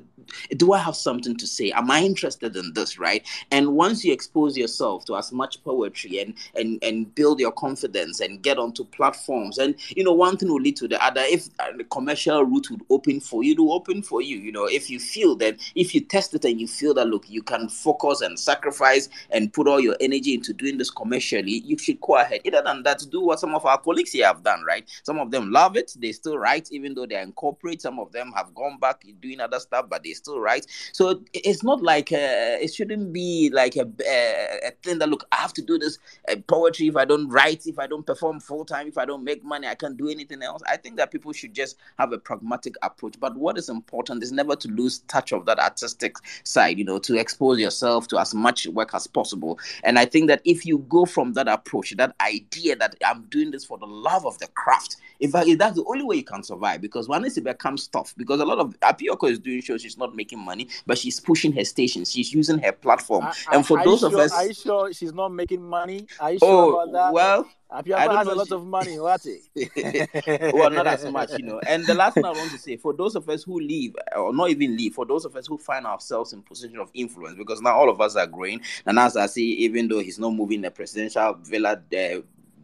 do 0.57 0.73
I 0.73 0.79
have 0.79 0.97
something 0.97 1.37
to 1.37 1.47
say? 1.47 1.71
Am 1.73 1.91
I 1.91 2.03
interested 2.03 2.57
in 2.57 2.73
this, 2.75 2.99
right? 2.99 3.27
And 3.51 3.75
once 3.75 4.05
you 4.05 4.13
expose 4.13 4.57
yourself 4.57 5.05
to 5.07 5.17
as 5.17 5.33
much 5.33 5.63
poetry 5.65 6.21
and 6.21 6.35
and 6.55 6.83
and 6.83 7.15
build 7.15 7.41
your 7.41 7.53
confidence 7.53 8.21
and 8.21 8.43
get 8.43 8.59
onto 8.59 8.85
platforms, 8.85 9.59
and 9.59 9.75
you 9.97 10.05
know, 10.05 10.13
one 10.13 10.37
thing 10.37 10.49
will 10.49 10.61
lead 10.61 10.77
to 10.77 10.89
the 10.89 11.03
other. 11.05 11.23
If 11.25 11.49
the 11.77 11.85
commercial 11.85 12.43
route 12.45 12.71
would 12.71 12.83
open 12.91 13.21
for 13.21 13.43
you, 13.43 13.55
to 13.57 13.73
open 13.73 14.03
for 14.03 14.23
you. 14.23 14.39
You 14.39 14.53
know, 14.53 14.67
if 14.67 14.91
you 14.91 14.99
feel 14.99 15.37
that 15.37 15.57
if 15.75 15.95
you 15.95 16.01
test 16.01 16.35
it 16.35 16.45
and 16.45 16.61
you 16.61 16.67
feel 16.67 16.95
that 16.95 17.07
look, 17.07 17.29
you 17.29 17.43
can 17.43 17.69
focus 17.69 18.21
and 18.21 18.39
sacrifice 18.39 19.09
and 19.31 19.53
put 19.53 19.69
all 19.69 19.81
your 19.81 19.97
energy 20.01 20.35
into 20.35 20.53
doing 20.53 20.79
this 20.79 20.91
commercially, 20.91 21.63
you 21.65 21.79
should 21.79 22.01
go 22.01 22.17
ahead. 22.17 22.41
Either 22.45 22.63
that, 22.83 23.03
do 23.11 23.21
what 23.21 23.41
some 23.41 23.55
of 23.55 23.65
our 23.65 23.79
colleagues 23.79 24.13
here 24.13 24.27
have 24.27 24.43
done, 24.43 24.63
right? 24.65 24.89
Some 25.03 25.19
of 25.19 25.31
them 25.31 25.51
love 25.51 25.77
it, 25.77 25.95
they 25.99 26.13
still 26.13 26.39
write, 26.39 26.69
even 26.71 26.95
though 26.95 27.07
they're 27.07 27.23
in 27.23 27.33
corporate. 27.33 27.83
Some 27.83 27.99
of 27.99 28.13
them 28.13 28.33
have 28.35 28.55
gone 28.55 28.79
back 28.79 29.05
doing 29.21 29.41
other 29.41 29.61
stuff, 29.61 29.87
but 29.89 30.03
they 30.03 30.13
still 30.13 30.41
write. 30.41 30.67
So 30.93 31.23
it's 31.33 31.63
not 31.63 31.83
like 31.83 32.13
uh, 32.13 32.59
it 32.61 32.75
shouldn't 32.75 33.13
be 33.13 33.51
like 33.53 33.77
a, 33.77 33.87
a, 34.07 34.69
a, 34.69 34.71
thing 34.83 34.99
that 34.99 35.09
look, 35.09 35.27
I 35.33 35.37
have 35.37 35.53
to 35.55 35.63
do 35.63 35.79
this 35.79 35.99
uh, 36.31 36.37
poetry 36.47 36.89
if 36.89 36.97
I 36.97 37.05
don't 37.05 37.29
write, 37.29 37.67
if 37.67 37.79
I 37.79 37.87
don't 37.87 38.07
perform 38.07 38.41
full 38.41 38.65
time, 38.65 38.89
if 38.89 38.99
I 38.99 39.05
don't 39.05 39.25
make 39.25 39.45
money, 39.45 39.67
I 39.67 39.75
can't 39.75 39.97
do 39.97 40.09
anything 40.09 40.43
else. 40.43 40.63
I 40.69 40.77
think 40.77 40.97
that 40.97 41.11
people 41.11 41.33
should 41.33 41.55
just 41.55 41.77
have 41.99 42.13
a 42.13 42.19
pragmatic 42.19 42.75
approach. 42.83 43.19
But 43.19 43.37
what 43.37 43.59
is 43.59 43.69
important 43.69 44.23
is 44.23 44.33
never 44.33 44.57
to 44.57 44.69
lose 44.69 45.01
touch 45.01 45.33
of 45.33 45.47
that 45.47 45.59
artistic 45.59 46.17
side, 46.45 46.79
you 46.79 46.85
know, 46.85 46.99
to 46.99 47.19
expose 47.19 47.59
yourself 47.59 48.09
to 48.09 48.19
as 48.19 48.35
much 48.35 48.67
work 48.67 48.95
as 48.95 49.07
possible. 49.07 49.59
And 49.83 49.99
I 49.99 50.05
think 50.05 50.29
that 50.29 50.43
if 50.45 50.67
you 50.67 50.79
go 50.89 51.05
from 51.05 51.33
that 51.35 51.49
approach, 51.49 51.95
that 51.97 52.15
idea 52.21 52.64
idea 52.65 52.77
that 52.77 52.97
I'm 53.05 53.25
doing 53.25 53.51
this 53.51 53.65
for 53.65 53.79
the 53.79 53.87
love 53.87 54.27
of 54.27 54.39
the 54.39 54.47
craft. 54.49 54.97
In 55.21 55.31
fact, 55.31 55.49
that's 55.59 55.77
the 55.77 55.85
only 55.87 56.05
way 56.05 56.17
you 56.17 56.25
can 56.25 56.43
survive 56.43 56.81
because 56.81 57.09
once 57.09 57.37
it 57.37 57.45
becomes 57.45 57.87
tough, 57.89 58.15
because 58.17 58.41
a 58.41 58.45
lot 58.45 58.59
of 58.59 58.79
Apiorkor 58.81 59.31
is 59.31 59.39
doing 59.39 59.61
shows, 59.61 59.83
she's 59.83 59.99
not 59.99 60.15
making 60.15 60.39
money, 60.39 60.69
but 60.87 60.99
she's 60.99 61.21
pushing 61.21 61.53
her 61.53 61.65
station, 61.65 62.05
she's 62.05 62.33
using 62.33 62.59
her 62.59 62.73
platform. 62.73 63.27
and 63.53 63.67
for 63.67 63.83
those 63.85 64.03
of 64.03 64.15
us, 64.15 64.33
are 64.33 64.47
you 64.47 64.55
sure 64.55 64.93
she's 64.93 65.13
not 65.13 65.29
making 65.31 65.63
money? 65.63 66.07
Are 66.21 66.33
you 66.33 66.39
sure 66.39 66.49
oh, 66.49 66.81
about 66.81 66.93
that? 66.93 67.13
Well, 67.13 67.49
Apiorkor 67.73 68.17
has 68.17 68.29
a 68.29 68.35
lot 68.35 68.49
she... 68.49 68.55
of 68.55 68.67
money, 68.67 68.99
what? 68.99 69.27
well, 70.55 70.71
not 70.71 70.87
as 70.87 71.05
much, 71.11 71.31
you 71.39 71.45
know. 71.45 71.61
And 71.67 71.85
the 71.87 71.95
last 71.95 72.15
thing 72.15 72.25
I 72.25 72.31
want 72.31 72.51
to 72.51 72.59
say, 72.59 72.77
for 72.77 72.93
those 72.93 73.15
of 73.17 73.29
us 73.29 73.45
who 73.45 73.61
leave, 73.61 73.97
or 74.15 74.33
not 74.33 74.51
even 74.51 74.77
leave, 74.77 74.95
for 74.95 75.07
those 75.07 75.25
of 75.25 75.35
us 75.37 75.47
who 75.47 75.59
find 75.59 75.87
ourselves 75.87 76.33
in 76.33 76.43
position 76.43 76.79
of 76.79 76.91
influence, 76.95 77.37
because 77.37 77.61
now 77.61 77.75
all 77.75 77.89
of 77.89 78.01
us 78.01 78.17
are 78.17 78.27
growing, 78.27 78.61
and 78.87 78.99
as 78.99 79.17
I 79.17 79.27
see, 79.27 79.53
even 79.55 79.89
though 79.89 80.01
he's 80.01 80.19
not 80.19 80.35
moving 80.35 80.61
the 80.61 80.71
presidential 80.71 81.35
villa, 81.43 81.81
uh, 81.93 81.97
uh, 81.97 82.21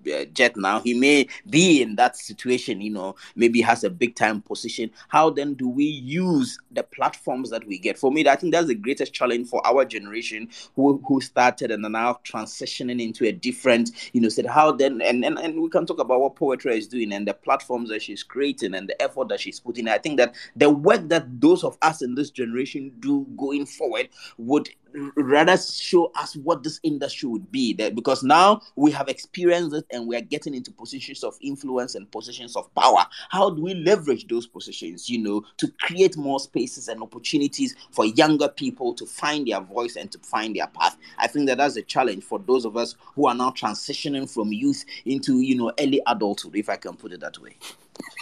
Uh, 0.06 0.24
jet 0.32 0.56
now 0.56 0.80
he 0.80 0.94
may 0.94 1.26
be 1.48 1.82
in 1.82 1.94
that 1.96 2.16
situation 2.16 2.80
you 2.80 2.90
know 2.90 3.14
maybe 3.36 3.60
has 3.60 3.84
a 3.84 3.90
big 3.90 4.14
time 4.14 4.40
position. 4.40 4.90
How 5.08 5.30
then 5.30 5.54
do 5.54 5.68
we 5.68 5.84
use 5.84 6.58
the 6.70 6.82
platforms 6.82 7.50
that 7.50 7.66
we 7.66 7.78
get? 7.78 7.98
For 7.98 8.10
me 8.10 8.26
i 8.26 8.36
think 8.36 8.52
that's 8.52 8.66
the 8.68 8.74
greatest 8.74 9.12
challenge 9.12 9.48
for 9.48 9.66
our 9.66 9.84
generation 9.84 10.48
who 10.76 11.02
who 11.06 11.20
started 11.20 11.70
and 11.70 11.84
are 11.84 11.90
now 11.90 12.18
transitioning 12.24 13.02
into 13.02 13.26
a 13.26 13.32
different 13.32 13.90
you 14.12 14.20
know 14.20 14.28
said 14.28 14.46
how 14.46 14.72
then 14.72 15.00
and, 15.02 15.24
and 15.24 15.38
and 15.38 15.60
we 15.60 15.68
can 15.68 15.86
talk 15.86 15.98
about 15.98 16.20
what 16.20 16.36
Poetra 16.36 16.72
is 16.76 16.86
doing 16.86 17.12
and 17.12 17.26
the 17.26 17.34
platforms 17.34 17.88
that 17.90 18.02
she's 18.02 18.22
creating 18.22 18.74
and 18.74 18.88
the 18.88 19.00
effort 19.02 19.28
that 19.28 19.40
she's 19.40 19.60
putting. 19.60 19.88
I 19.88 19.98
think 19.98 20.16
that 20.18 20.34
the 20.56 20.70
work 20.70 21.08
that 21.08 21.40
those 21.40 21.64
of 21.64 21.76
us 21.82 22.02
in 22.02 22.14
this 22.14 22.30
generation 22.30 22.92
do 23.00 23.26
going 23.36 23.66
forward 23.66 24.08
would 24.38 24.68
rather 25.16 25.56
show 25.56 26.10
us 26.16 26.36
what 26.36 26.62
this 26.62 26.80
industry 26.82 27.28
would 27.28 27.50
be 27.50 27.72
that 27.74 27.94
because 27.94 28.22
now 28.22 28.60
we 28.76 28.90
have 28.90 29.08
experienced 29.08 29.74
it 29.74 29.84
and 29.90 30.06
we 30.06 30.16
are 30.16 30.20
getting 30.20 30.54
into 30.54 30.70
positions 30.70 31.24
of 31.24 31.36
influence 31.40 31.94
and 31.94 32.10
positions 32.10 32.56
of 32.56 32.72
power. 32.74 33.04
How 33.30 33.50
do 33.50 33.62
we 33.62 33.74
leverage 33.74 34.26
those 34.28 34.46
positions 34.46 35.08
you 35.08 35.18
know 35.18 35.44
to 35.58 35.68
create 35.80 36.16
more 36.16 36.40
spaces 36.40 36.88
and 36.88 37.02
opportunities 37.02 37.74
for 37.90 38.06
younger 38.06 38.48
people 38.48 38.94
to 38.94 39.06
find 39.06 39.46
their 39.46 39.60
voice 39.60 39.96
and 39.96 40.10
to 40.12 40.18
find 40.20 40.56
their 40.56 40.66
path? 40.68 40.96
I 41.18 41.26
think 41.26 41.46
that 41.48 41.58
that's 41.58 41.76
a 41.76 41.82
challenge 41.82 42.24
for 42.24 42.38
those 42.38 42.64
of 42.64 42.76
us 42.76 42.94
who 43.14 43.26
are 43.26 43.34
now 43.34 43.50
transitioning 43.50 44.32
from 44.32 44.52
youth 44.52 44.84
into 45.04 45.40
you 45.40 45.56
know 45.56 45.72
early 45.78 46.00
adulthood 46.06 46.56
if 46.56 46.68
i 46.68 46.76
can 46.76 46.94
put 46.94 47.12
it 47.12 47.20
that 47.20 47.38
way 47.38 47.56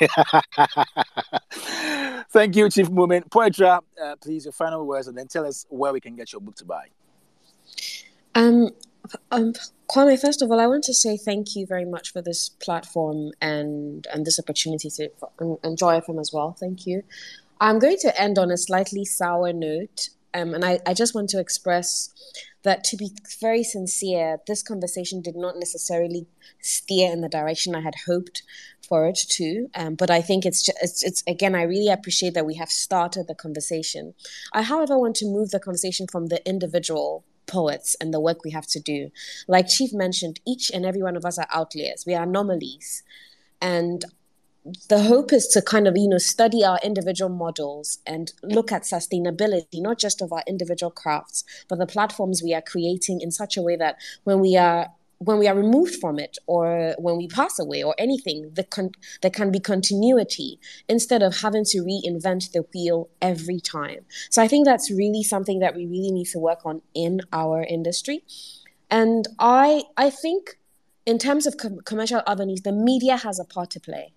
Thank 2.30 2.56
you, 2.56 2.68
Chief 2.68 2.88
Moomen. 2.88 3.28
Poetra, 3.30 3.80
uh, 4.02 4.16
please, 4.20 4.44
your 4.44 4.52
final 4.52 4.86
words, 4.86 5.08
and 5.08 5.16
then 5.16 5.28
tell 5.28 5.46
us 5.46 5.64
where 5.70 5.92
we 5.92 6.00
can 6.00 6.14
get 6.14 6.32
your 6.32 6.40
book 6.40 6.56
to 6.56 6.64
buy. 6.64 6.88
Um, 8.34 8.70
um, 9.30 9.54
Kwame, 9.90 10.20
first 10.20 10.42
of 10.42 10.50
all, 10.50 10.60
I 10.60 10.66
want 10.66 10.84
to 10.84 10.94
say 10.94 11.16
thank 11.16 11.56
you 11.56 11.66
very 11.66 11.86
much 11.86 12.12
for 12.12 12.20
this 12.20 12.50
platform 12.50 13.30
and 13.40 14.06
and 14.12 14.26
this 14.26 14.38
opportunity 14.38 14.90
to 14.90 15.10
enjoy 15.64 16.02
from 16.02 16.18
as 16.18 16.30
well. 16.32 16.52
Thank 16.58 16.86
you. 16.86 17.02
I'm 17.60 17.78
going 17.78 17.96
to 18.00 18.20
end 18.20 18.38
on 18.38 18.50
a 18.50 18.58
slightly 18.58 19.06
sour 19.06 19.52
note, 19.52 20.10
um, 20.34 20.54
and 20.54 20.64
I, 20.64 20.80
I 20.86 20.92
just 20.92 21.14
want 21.14 21.30
to 21.30 21.40
express 21.40 22.10
that 22.68 22.85
to 22.85 22.96
be 22.98 23.11
very 23.40 23.64
sincere, 23.64 24.38
this 24.46 24.62
conversation 24.62 25.22
did 25.22 25.37
not 25.37 25.57
necessarily 25.57 26.26
steer 26.61 27.11
in 27.11 27.22
the 27.22 27.28
direction 27.28 27.74
I 27.74 27.81
had 27.81 27.94
hoped 28.07 28.42
for 28.87 29.07
it 29.07 29.18
to. 29.31 29.68
Um, 29.74 29.94
but 29.94 30.11
I 30.11 30.20
think 30.20 30.44
it's, 30.44 30.62
just, 30.62 30.78
it's, 30.83 31.02
it's 31.02 31.22
again, 31.26 31.54
I 31.54 31.62
really 31.62 31.88
appreciate 31.88 32.35
that 32.35 32.44
we 32.44 32.57
have 32.57 32.68
started 32.70 33.26
the 33.26 33.35
conversation. 33.35 34.12
I, 34.52 34.61
however, 34.62 34.98
want 34.98 35.16
to 35.16 35.26
move 35.26 35.50
the 35.50 35.61
conversation 35.61 36.07
from 36.12 36.26
the 36.26 36.46
individual 36.46 37.24
poets 37.46 37.96
and 38.00 38.12
the 38.12 38.20
work 38.20 38.44
we 38.44 38.50
have 38.50 38.66
to 38.66 38.81
do. 38.81 39.11
Like 39.48 39.68
Chief 39.68 39.90
mentioned, 39.94 40.38
each 40.46 40.70
and 40.70 40.85
every 40.85 41.02
one 41.02 41.16
of 41.16 41.24
us 41.24 41.38
are 41.38 41.48
outliers. 41.50 42.04
We 42.07 42.14
are 42.14 42.24
anomalies, 42.24 43.02
and 43.62 44.04
the 44.88 45.02
hope 45.02 45.33
is 45.33 45.46
to 45.48 45.62
kind 45.62 45.87
of 45.87 45.96
you 45.96 46.09
know 46.09 46.18
study 46.18 46.64
our 46.64 46.78
individual 46.83 47.31
models 47.31 47.98
and 48.07 48.33
look 48.42 48.72
at 48.72 48.83
sustainability 48.83 49.81
not 49.81 49.98
just 49.98 50.20
of 50.22 50.33
our 50.33 50.42
individual 50.46 50.90
crafts 50.90 51.44
but 51.68 51.78
the 51.78 51.87
platforms 51.87 52.42
we 52.42 52.54
are 52.54 52.62
creating 52.62 53.20
in 53.20 53.31
such 53.31 53.57
a 53.57 53.62
way 53.62 53.76
that 53.76 53.96
when 54.24 54.40
we 54.40 54.57
are 54.57 54.88
when 55.18 55.38
we 55.38 55.48
are 55.48 55.57
removed 55.57 55.96
from 55.96 56.18
it 56.18 56.38
or 56.46 56.94
when 56.98 57.16
we 57.16 57.26
pass 57.26 57.59
away 57.59 57.83
or 57.83 57.94
anything 57.98 58.50
the 58.54 58.64
con- 58.64 58.92
there 59.20 59.31
can 59.31 59.50
be 59.50 59.59
continuity 59.59 60.59
instead 60.88 61.22
of 61.22 61.38
having 61.38 61.64
to 61.64 61.78
reinvent 61.78 62.52
the 62.52 62.64
wheel 62.72 63.09
every 63.20 63.61
time. 63.61 64.04
So 64.31 64.42
i 64.42 64.48
think 64.48 64.64
that's 64.64 64.90
really 64.90 65.22
something 65.22 65.59
that 65.59 65.74
we 65.74 65.87
really 65.87 66.12
need 66.12 66.26
to 66.26 66.38
work 66.38 66.61
on 66.64 66.83
in 66.94 67.20
our 67.33 67.64
industry. 67.64 68.24
And 68.90 69.26
i 69.38 69.83
i 69.96 70.11
think 70.11 70.59
in 71.04 71.18
terms 71.18 71.46
of 71.46 71.57
com- 71.57 71.81
commercial 71.85 72.22
avenues 72.26 72.62
the 72.62 72.72
media 72.72 73.16
has 73.16 73.38
a 73.40 73.44
part 73.44 73.70
to 73.70 73.81
play 73.81 74.12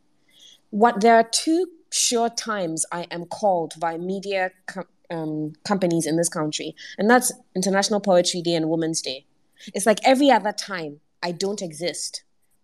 what 0.72 1.02
there 1.02 1.16
are 1.16 1.24
two 1.24 1.68
sure 1.92 2.30
times 2.30 2.86
I 2.92 3.04
am 3.12 3.26
called 3.26 3.74
by 3.80 3.98
media 3.98 4.52
com- 4.66 4.88
um, 5.10 5.54
companies 5.66 6.08
in 6.08 6.18
this 6.18 6.30
country, 6.30 6.76
and 6.98 7.10
that's 7.10 7.32
International 7.56 8.00
Poetry 8.00 8.42
Day 8.42 8.56
and 8.56 8.70
Women's 8.70 9.02
Day. 9.02 9.26
It's 9.74 9.86
like 9.86 10.00
every 10.04 10.32
other 10.32 10.52
time 10.52 11.02
I 11.22 11.32
don't 11.32 11.62
exist. 11.62 12.24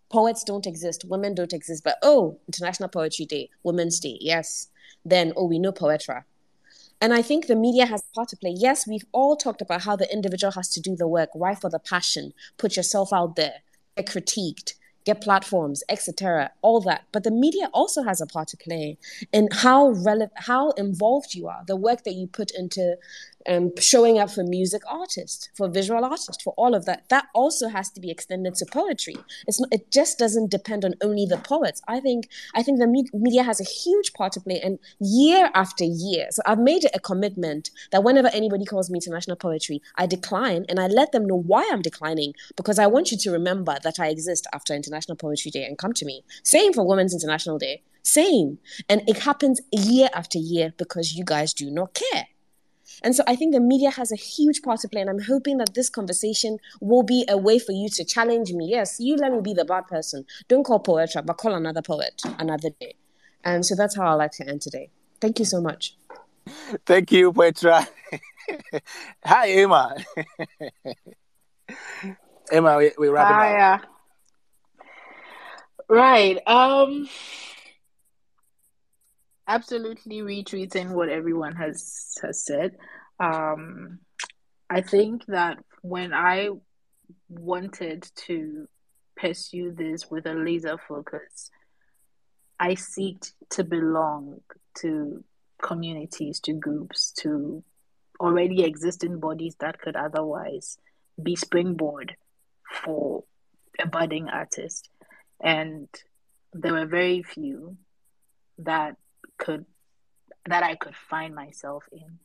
Poets 0.09 0.43
don't 0.43 0.65
exist, 0.65 1.03
women 1.05 1.35
don't 1.35 1.53
exist, 1.53 1.83
but 1.83 1.97
oh, 2.01 2.39
International 2.47 2.89
Poetry 2.89 3.25
Day, 3.25 3.49
Women's 3.63 3.99
Day, 3.99 4.17
yes. 4.21 4.69
Then, 5.03 5.33
oh, 5.35 5.45
we 5.45 5.59
know 5.59 5.73
Poetra. 5.73 6.23
And 6.99 7.13
I 7.13 7.21
think 7.21 7.45
the 7.45 7.55
media 7.55 7.85
has 7.85 8.01
a 8.01 8.15
part 8.15 8.29
to 8.29 8.37
play. 8.37 8.55
Yes, 8.57 8.87
we've 8.87 9.05
all 9.11 9.35
talked 9.35 9.61
about 9.61 9.81
how 9.81 9.95
the 9.95 10.11
individual 10.11 10.51
has 10.53 10.69
to 10.69 10.81
do 10.81 10.95
the 10.95 11.07
work, 11.07 11.29
write 11.35 11.59
for 11.59 11.69
the 11.69 11.79
passion, 11.79 12.33
put 12.57 12.75
yourself 12.75 13.13
out 13.13 13.35
there, 13.35 13.61
get 13.95 14.07
critiqued, 14.07 14.73
get 15.07 15.21
platforms, 15.21 15.83
etc., 15.89 16.51
all 16.61 16.81
that. 16.81 17.05
But 17.13 17.23
the 17.23 17.31
media 17.31 17.69
also 17.73 18.03
has 18.03 18.19
a 18.21 18.27
part 18.27 18.49
to 18.49 18.57
play 18.57 18.97
in 19.31 19.47
how 19.51 19.89
relevant, 19.89 20.33
how 20.35 20.71
involved 20.71 21.33
you 21.33 21.47
are, 21.47 21.63
the 21.65 21.77
work 21.77 22.03
that 22.03 22.13
you 22.13 22.27
put 22.27 22.51
into 22.51 22.97
um, 23.47 23.71
showing 23.79 24.19
up 24.19 24.29
for 24.31 24.43
music 24.43 24.81
artists, 24.87 25.49
for 25.55 25.67
visual 25.69 26.03
artists, 26.03 26.43
for 26.43 26.53
all 26.57 26.75
of 26.75 26.85
that. 26.85 27.07
That 27.09 27.25
also 27.33 27.69
has 27.69 27.89
to 27.91 28.01
be 28.01 28.11
extended 28.11 28.55
to 28.55 28.65
poetry. 28.65 29.15
It's 29.47 29.59
not, 29.59 29.69
it 29.71 29.91
just 29.91 30.17
doesn't 30.17 30.51
depend 30.51 30.85
on 30.85 30.95
only 31.01 31.25
the 31.25 31.37
poets. 31.37 31.81
I 31.87 31.99
think 31.99 32.29
I 32.53 32.63
think 32.63 32.79
the 32.79 32.87
me- 32.87 33.09
media 33.13 33.43
has 33.43 33.59
a 33.59 33.63
huge 33.63 34.13
part 34.13 34.33
to 34.33 34.41
play, 34.41 34.59
and 34.61 34.79
year 34.99 35.49
after 35.53 35.83
year. 35.83 36.27
So 36.31 36.41
I've 36.45 36.59
made 36.59 36.83
it 36.83 36.91
a 36.93 36.99
commitment 36.99 37.69
that 37.91 38.03
whenever 38.03 38.29
anybody 38.29 38.65
calls 38.65 38.89
me 38.89 38.97
international 38.97 39.37
poetry, 39.37 39.81
I 39.95 40.05
decline, 40.07 40.65
and 40.69 40.79
I 40.79 40.87
let 40.87 41.11
them 41.11 41.25
know 41.25 41.39
why 41.39 41.67
I'm 41.71 41.81
declining 41.81 42.33
because 42.55 42.79
I 42.79 42.87
want 42.87 43.11
you 43.11 43.17
to 43.17 43.31
remember 43.31 43.77
that 43.83 43.99
I 43.99 44.07
exist 44.07 44.47
after 44.53 44.73
International 44.73 45.15
Poetry 45.15 45.51
Day 45.51 45.65
and 45.65 45.77
come 45.77 45.93
to 45.93 46.05
me. 46.05 46.23
Same 46.43 46.73
for 46.73 46.87
Women's 46.87 47.13
International 47.13 47.57
Day. 47.57 47.83
Same. 48.03 48.59
And 48.87 49.01
it 49.07 49.19
happens 49.19 49.59
year 49.71 50.09
after 50.13 50.37
year 50.37 50.73
because 50.77 51.13
you 51.13 51.25
guys 51.25 51.53
do 51.53 51.69
not 51.69 51.93
care. 51.93 52.27
And 53.03 53.15
so 53.15 53.23
I 53.27 53.35
think 53.35 53.53
the 53.53 53.59
media 53.59 53.91
has 53.91 54.11
a 54.11 54.15
huge 54.15 54.61
part 54.61 54.79
to 54.81 54.89
play. 54.89 55.01
And 55.01 55.09
I'm 55.09 55.21
hoping 55.21 55.57
that 55.57 55.73
this 55.73 55.89
conversation 55.89 56.59
will 56.81 57.03
be 57.03 57.25
a 57.27 57.37
way 57.37 57.59
for 57.59 57.71
you 57.71 57.89
to 57.89 58.05
challenge 58.05 58.53
me. 58.53 58.67
Yes, 58.69 58.97
you 58.99 59.15
let 59.15 59.31
me 59.31 59.41
be 59.41 59.53
the 59.53 59.65
bad 59.65 59.87
person. 59.87 60.25
Don't 60.47 60.63
call 60.63 60.81
Poetra, 60.81 61.25
but 61.25 61.37
call 61.37 61.55
another 61.55 61.81
poet 61.81 62.21
another 62.39 62.69
day. 62.79 62.95
And 63.43 63.65
so 63.65 63.75
that's 63.75 63.95
how 63.95 64.07
I 64.07 64.13
like 64.13 64.31
to 64.33 64.47
end 64.47 64.61
today. 64.61 64.89
Thank 65.21 65.39
you 65.39 65.45
so 65.45 65.61
much. 65.61 65.95
Thank 66.85 67.11
you, 67.11 67.33
Poetra. 67.33 67.87
Hi, 69.25 69.49
Emma. 69.49 69.95
Emma, 72.51 72.77
we, 72.77 72.91
we 72.97 73.09
wrapping 73.09 73.35
Hi, 73.35 73.73
up. 73.73 73.81
Uh, 73.81 73.85
right. 75.89 76.39
Um 76.47 77.09
absolutely 79.47 80.21
retweeting 80.21 80.91
what 80.91 81.09
everyone 81.09 81.55
has 81.55 82.15
has 82.21 82.43
said. 82.45 82.75
Um, 83.19 83.99
I 84.69 84.81
think 84.81 85.25
that 85.27 85.57
when 85.81 86.13
I 86.13 86.49
wanted 87.29 88.09
to 88.27 88.67
pursue 89.15 89.71
this 89.71 90.09
with 90.11 90.25
a 90.25 90.33
laser 90.33 90.77
focus, 90.87 91.49
I 92.59 92.73
seeked 92.75 93.31
to 93.51 93.63
belong 93.63 94.41
to 94.81 95.23
communities, 95.61 96.39
to 96.41 96.53
groups, 96.53 97.11
to 97.19 97.63
already 98.19 98.63
existing 98.63 99.19
bodies 99.19 99.55
that 99.59 99.79
could 99.79 99.95
otherwise 99.95 100.77
be 101.21 101.35
springboard 101.35 102.15
for 102.83 103.23
a 103.79 103.87
budding 103.87 104.27
artist. 104.27 104.89
And 105.41 105.87
there 106.53 106.73
were 106.73 106.85
very 106.85 107.23
few 107.23 107.77
that 108.59 108.97
could 109.37 109.65
that 110.45 110.63
I 110.63 110.75
could 110.75 110.95
find 110.95 111.35
myself 111.35 111.83
in. 111.91 112.19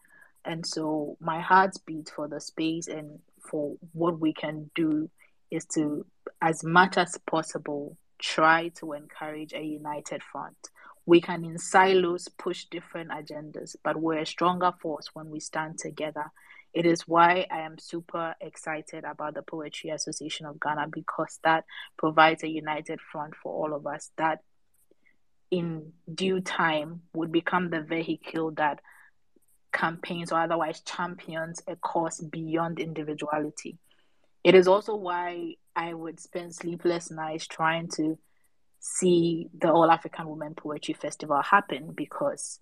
And 0.45 0.67
so 0.67 1.17
my 1.21 1.41
heart 1.41 1.73
beat 1.87 2.11
for 2.15 2.29
the 2.29 2.41
space 2.41 2.89
and 2.89 3.19
for 3.41 3.77
what 3.93 4.21
we 4.21 4.33
can 4.33 4.71
do 4.75 5.11
is 5.51 5.67
to, 5.75 6.07
as 6.41 6.63
much 6.65 6.97
as 6.97 7.19
possible, 7.27 7.97
try 8.19 8.69
to 8.79 8.93
encourage 8.93 9.53
a 9.53 9.63
united 9.63 10.23
front. 10.23 10.57
We 11.05 11.21
can, 11.21 11.45
in 11.45 11.59
silos, 11.59 12.29
push 12.29 12.67
different 12.67 13.11
agendas, 13.11 13.75
but 13.83 13.97
we're 13.97 14.21
a 14.21 14.27
stronger 14.27 14.73
force 14.81 15.11
when 15.15 15.31
we 15.31 15.41
stand 15.41 15.79
together 15.79 16.31
It 16.75 16.87
is 16.87 17.07
why 17.07 17.47
I 17.51 17.61
am 17.61 17.79
super 17.79 18.35
excited 18.41 19.05
about 19.05 19.35
the 19.35 19.43
Poetry 19.43 19.91
Association 19.91 20.47
of 20.47 20.59
Ghana 20.59 20.89
because 20.89 21.39
that 21.45 21.65
provides 21.99 22.43
a 22.43 22.49
united 22.49 22.99
front 23.01 23.35
for 23.35 23.53
all 23.53 23.75
of 23.75 23.87
us 23.87 24.11
that 24.17 24.41
in 25.53 25.93
due 26.13 26.41
time 26.41 27.03
would 27.13 27.31
become 27.31 27.69
the 27.69 27.83
vehicle 27.83 28.51
that 28.53 28.81
campaigns 29.71 30.33
or 30.33 30.41
otherwise 30.41 30.81
champions 30.81 31.63
a 31.69 31.77
cause 31.77 32.21
beyond 32.21 32.81
individuality. 32.81 33.79
It 34.43 34.55
is 34.55 34.67
also 34.67 34.97
why 34.97 35.57
I 35.77 35.93
would 35.93 36.19
spend 36.19 36.55
sleepless 36.55 37.11
nights 37.11 37.47
trying 37.47 37.89
to 37.97 38.19
see 38.81 39.49
the 39.57 39.71
All 39.71 39.91
African 39.91 40.27
Women 40.27 40.55
Poetry 40.55 40.95
Festival 40.95 41.41
happen 41.43 41.93
because 41.95 42.59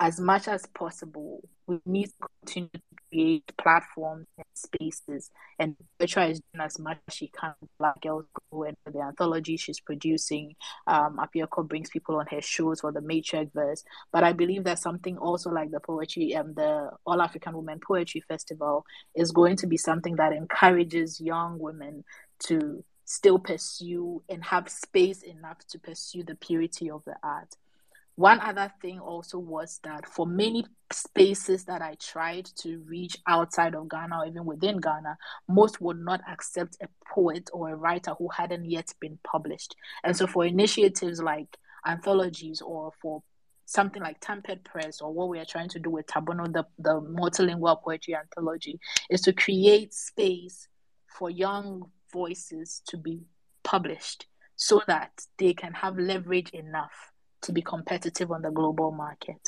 as 0.00 0.18
much 0.18 0.48
as 0.48 0.64
possible, 0.74 1.42
we 1.66 1.78
need 1.84 2.06
to 2.06 2.28
continue 2.42 2.70
to 2.72 2.80
create 3.10 3.52
platforms 3.58 4.26
and 4.38 4.46
spaces. 4.54 5.30
And 5.58 5.76
Poetra 6.00 6.30
is 6.30 6.40
doing 6.40 6.64
as 6.64 6.78
much 6.78 6.98
as 7.06 7.14
she 7.14 7.28
can. 7.28 7.52
Black 7.78 8.00
Girls 8.00 8.24
Glow 8.50 8.62
and 8.62 8.76
the 8.90 9.00
anthology 9.00 9.58
she's 9.58 9.78
producing. 9.78 10.56
Um, 10.86 11.20
brings 11.64 11.90
people 11.90 12.16
on 12.16 12.26
her 12.30 12.40
shows 12.40 12.80
for 12.80 12.92
the 12.92 13.00
Matriarch 13.00 13.52
verse. 13.52 13.84
But 14.10 14.24
I 14.24 14.32
believe 14.32 14.64
that 14.64 14.78
something 14.78 15.18
also 15.18 15.50
like 15.50 15.70
the 15.70 15.80
poetry 15.80 16.32
and 16.32 16.48
um, 16.48 16.54
the 16.54 16.90
All 17.04 17.20
African 17.20 17.54
Women 17.54 17.78
Poetry 17.86 18.22
Festival 18.26 18.86
is 19.14 19.32
going 19.32 19.56
to 19.56 19.66
be 19.66 19.76
something 19.76 20.16
that 20.16 20.32
encourages 20.32 21.20
young 21.20 21.58
women 21.58 22.04
to 22.46 22.82
still 23.04 23.38
pursue 23.38 24.22
and 24.30 24.44
have 24.44 24.68
space 24.70 25.22
enough 25.22 25.58
to 25.68 25.78
pursue 25.78 26.22
the 26.22 26.36
purity 26.36 26.90
of 26.90 27.02
the 27.04 27.16
art. 27.22 27.54
One 28.20 28.38
other 28.40 28.70
thing 28.82 29.00
also 29.00 29.38
was 29.38 29.80
that 29.82 30.06
for 30.06 30.26
many 30.26 30.66
spaces 30.92 31.64
that 31.64 31.80
I 31.80 31.94
tried 31.94 32.44
to 32.56 32.80
reach 32.80 33.16
outside 33.26 33.74
of 33.74 33.88
Ghana 33.88 34.18
or 34.18 34.26
even 34.26 34.44
within 34.44 34.76
Ghana, 34.76 35.16
most 35.48 35.80
would 35.80 35.98
not 35.98 36.20
accept 36.30 36.76
a 36.82 36.88
poet 37.08 37.48
or 37.50 37.70
a 37.70 37.76
writer 37.76 38.12
who 38.18 38.28
hadn't 38.28 38.66
yet 38.66 38.92
been 39.00 39.18
published. 39.24 39.74
And 40.04 40.14
so 40.14 40.26
for 40.26 40.44
initiatives 40.44 41.22
like 41.22 41.56
anthologies 41.86 42.60
or 42.60 42.92
for 43.00 43.22
something 43.64 44.02
like 44.02 44.20
Tempered 44.20 44.64
Press 44.64 45.00
or 45.00 45.14
what 45.14 45.30
we 45.30 45.38
are 45.38 45.46
trying 45.46 45.70
to 45.70 45.78
do 45.78 45.88
with 45.88 46.06
Tabono, 46.06 46.52
the, 46.52 46.66
the 46.78 47.00
multilingual 47.00 47.82
poetry 47.82 48.14
anthology, 48.14 48.78
is 49.08 49.22
to 49.22 49.32
create 49.32 49.94
space 49.94 50.68
for 51.06 51.30
young 51.30 51.90
voices 52.12 52.82
to 52.88 52.98
be 52.98 53.22
published 53.62 54.26
so 54.56 54.82
that 54.86 55.10
they 55.38 55.54
can 55.54 55.72
have 55.72 55.96
leverage 55.96 56.50
enough 56.50 57.09
to 57.42 57.52
be 57.52 57.62
competitive 57.62 58.30
on 58.30 58.42
the 58.42 58.50
global 58.50 58.92
market. 58.92 59.40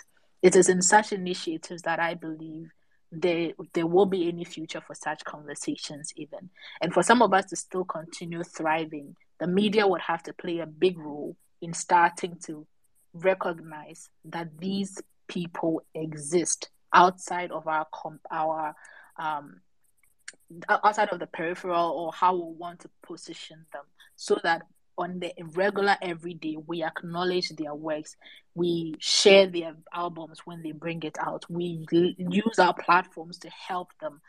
It 0.42 0.56
is 0.56 0.68
in 0.68 0.82
such 0.82 1.12
initiatives 1.12 1.82
that 1.82 2.00
I 2.00 2.14
believe 2.14 2.70
there 3.12 3.52
there 3.74 3.86
will 3.86 4.06
be 4.06 4.26
any 4.26 4.44
future 4.44 4.80
for 4.80 4.94
such 4.94 5.22
conversations 5.24 6.12
even. 6.16 6.50
And 6.80 6.92
for 6.92 7.02
some 7.02 7.20
of 7.20 7.34
us 7.34 7.44
to 7.46 7.56
still 7.56 7.84
continue 7.84 8.42
thriving, 8.42 9.16
the 9.38 9.46
media 9.46 9.86
would 9.86 10.00
have 10.00 10.22
to 10.24 10.32
play 10.32 10.58
a 10.58 10.66
big 10.66 10.98
role 10.98 11.36
in 11.60 11.74
starting 11.74 12.38
to 12.46 12.66
recognize 13.12 14.08
that 14.24 14.58
these 14.58 15.00
people 15.28 15.82
exist 15.94 16.70
outside 16.94 17.50
of 17.52 17.66
our 17.68 17.86
comp- 17.92 18.26
our 18.30 18.74
um, 19.18 19.60
outside 20.68 21.10
of 21.10 21.18
the 21.18 21.26
peripheral 21.26 21.90
or 21.90 22.12
how 22.12 22.34
we 22.34 22.56
want 22.56 22.80
to 22.80 22.90
position 23.02 23.64
them 23.72 23.84
so 24.16 24.38
that 24.42 24.62
on 24.98 25.18
the 25.20 25.32
regular 25.54 25.96
everyday 26.02 26.56
we 26.66 26.82
acknowledge 26.82 27.48
their 27.50 27.74
works 27.74 28.16
we 28.54 28.94
share 28.98 29.46
their 29.46 29.74
albums 29.94 30.40
when 30.44 30.62
they 30.62 30.72
bring 30.72 31.02
it 31.02 31.16
out 31.20 31.44
we 31.48 31.86
use 31.90 32.58
our 32.58 32.74
platforms 32.74 33.38
to 33.38 33.48
help 33.50 33.88
them 34.00 34.20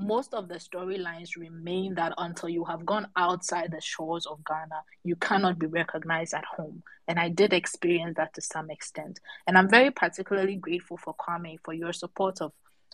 most 0.00 0.32
of 0.34 0.48
the 0.48 0.54
storylines 0.54 1.36
remain 1.36 1.94
that 1.94 2.14
until 2.18 2.48
you 2.48 2.64
have 2.64 2.86
gone 2.86 3.06
outside 3.16 3.70
the 3.70 3.80
shores 3.80 4.26
of 4.26 4.42
Ghana, 4.44 4.82
you 5.04 5.14
cannot 5.16 5.58
be 5.58 5.66
recognized 5.66 6.34
at 6.34 6.44
home. 6.44 6.82
And 7.06 7.18
I 7.18 7.28
did 7.28 7.52
experience 7.52 8.16
that 8.16 8.34
to 8.34 8.40
some 8.40 8.70
extent. 8.70 9.20
And 9.46 9.58
I'm 9.58 9.68
very 9.68 9.90
particularly 9.90 10.56
grateful 10.56 10.96
for 10.96 11.14
Kwame 11.14 11.58
for 11.62 11.74
your 11.74 11.92
support 11.92 12.40
of 12.40 12.52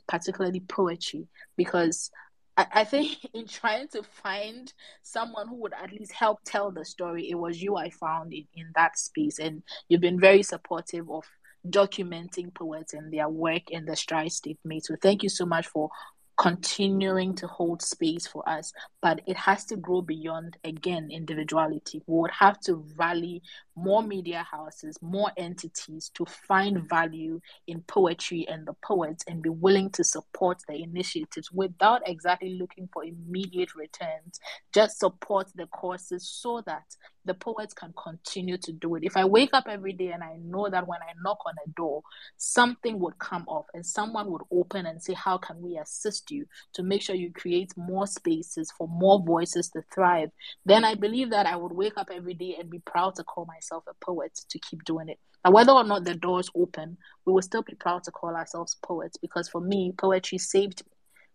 particularly 0.08 0.60
poetry 0.60 1.28
because 1.56 2.10
I, 2.56 2.66
I 2.72 2.84
think 2.84 3.18
in 3.34 3.46
trying 3.46 3.88
to 3.88 4.02
find 4.02 4.72
someone 5.02 5.48
who 5.48 5.56
would 5.56 5.74
at 5.74 5.92
least 5.92 6.12
help 6.12 6.40
tell 6.44 6.70
the 6.70 6.84
story, 6.84 7.30
it 7.30 7.36
was 7.36 7.62
you 7.62 7.76
I 7.76 7.90
found 7.90 8.32
in, 8.32 8.46
in 8.54 8.70
that 8.74 8.98
space. 8.98 9.38
And 9.38 9.62
you've 9.88 10.00
been 10.00 10.20
very 10.20 10.42
supportive 10.42 11.10
of 11.10 11.24
documenting 11.68 12.54
poets 12.54 12.94
and 12.94 13.12
their 13.12 13.28
work 13.28 13.62
and 13.72 13.86
the 13.86 13.96
strides 13.96 14.40
they've 14.40 14.56
made. 14.64 14.84
So 14.84 14.96
thank 15.00 15.22
you 15.22 15.28
so 15.28 15.46
much 15.46 15.66
for 15.66 15.90
continuing 16.36 17.34
to 17.34 17.46
hold 17.46 17.80
space 17.82 18.26
for 18.26 18.46
us, 18.48 18.72
but 19.00 19.20
it 19.26 19.36
has 19.36 19.64
to 19.66 19.76
grow 19.76 20.02
beyond, 20.02 20.56
again, 20.64 21.08
individuality. 21.10 22.02
We 22.06 22.18
would 22.20 22.30
have 22.30 22.60
to 22.62 22.84
rally 22.96 23.42
more 23.74 24.02
media 24.02 24.46
houses, 24.50 24.98
more 25.00 25.30
entities 25.36 26.10
to 26.14 26.24
find 26.26 26.88
value 26.88 27.40
in 27.66 27.80
poetry 27.82 28.46
and 28.48 28.66
the 28.66 28.74
poets 28.82 29.24
and 29.28 29.42
be 29.42 29.50
willing 29.50 29.90
to 29.90 30.04
support 30.04 30.58
the 30.68 30.82
initiatives 30.82 31.50
without 31.52 32.02
exactly 32.06 32.58
looking 32.58 32.88
for 32.92 33.04
immediate 33.04 33.74
returns. 33.74 34.40
Just 34.74 34.98
support 34.98 35.48
the 35.54 35.66
courses 35.66 36.28
so 36.28 36.62
that 36.66 36.84
the 37.24 37.34
poets 37.34 37.74
can 37.74 37.92
continue 38.02 38.56
to 38.56 38.72
do 38.72 38.94
it. 38.94 39.04
If 39.04 39.16
I 39.16 39.24
wake 39.24 39.50
up 39.52 39.64
every 39.68 39.92
day 39.92 40.12
and 40.12 40.22
I 40.22 40.36
know 40.42 40.68
that 40.70 40.86
when 40.86 41.00
I 41.02 41.12
knock 41.22 41.38
on 41.46 41.54
a 41.66 41.70
door, 41.70 42.02
something 42.36 42.98
would 43.00 43.18
come 43.18 43.44
off 43.48 43.66
and 43.74 43.84
someone 43.84 44.30
would 44.30 44.42
open 44.50 44.86
and 44.86 45.02
say, 45.02 45.12
How 45.14 45.36
can 45.36 45.60
we 45.60 45.76
assist 45.76 46.25
you 46.30 46.46
to 46.74 46.82
make 46.82 47.02
sure 47.02 47.14
you 47.14 47.32
create 47.32 47.76
more 47.76 48.06
spaces 48.06 48.70
for 48.70 48.88
more 48.88 49.22
voices 49.22 49.68
to 49.70 49.82
thrive? 49.92 50.30
Then 50.64 50.84
I 50.84 50.94
believe 50.94 51.30
that 51.30 51.46
I 51.46 51.56
would 51.56 51.72
wake 51.72 51.96
up 51.96 52.10
every 52.12 52.34
day 52.34 52.56
and 52.58 52.70
be 52.70 52.78
proud 52.80 53.14
to 53.16 53.24
call 53.24 53.46
myself 53.46 53.84
a 53.88 54.04
poet 54.04 54.38
to 54.48 54.58
keep 54.58 54.84
doing 54.84 55.08
it. 55.08 55.18
Now, 55.44 55.52
whether 55.52 55.72
or 55.72 55.84
not 55.84 56.04
the 56.04 56.14
doors 56.14 56.50
open, 56.56 56.98
we 57.24 57.32
will 57.32 57.42
still 57.42 57.62
be 57.62 57.74
proud 57.74 58.04
to 58.04 58.10
call 58.10 58.34
ourselves 58.34 58.76
poets 58.82 59.16
because 59.16 59.48
for 59.48 59.60
me, 59.60 59.92
poetry 59.96 60.38
saved 60.38 60.82
me. 60.84 60.92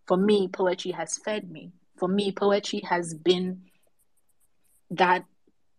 For 0.08 0.18
me, 0.18 0.50
poetry 0.50 0.92
has 0.92 1.18
fed 1.18 1.50
me. 1.50 1.72
For 1.98 2.08
me, 2.08 2.32
poetry 2.32 2.82
has 2.90 3.14
been 3.14 3.62
that 4.90 5.24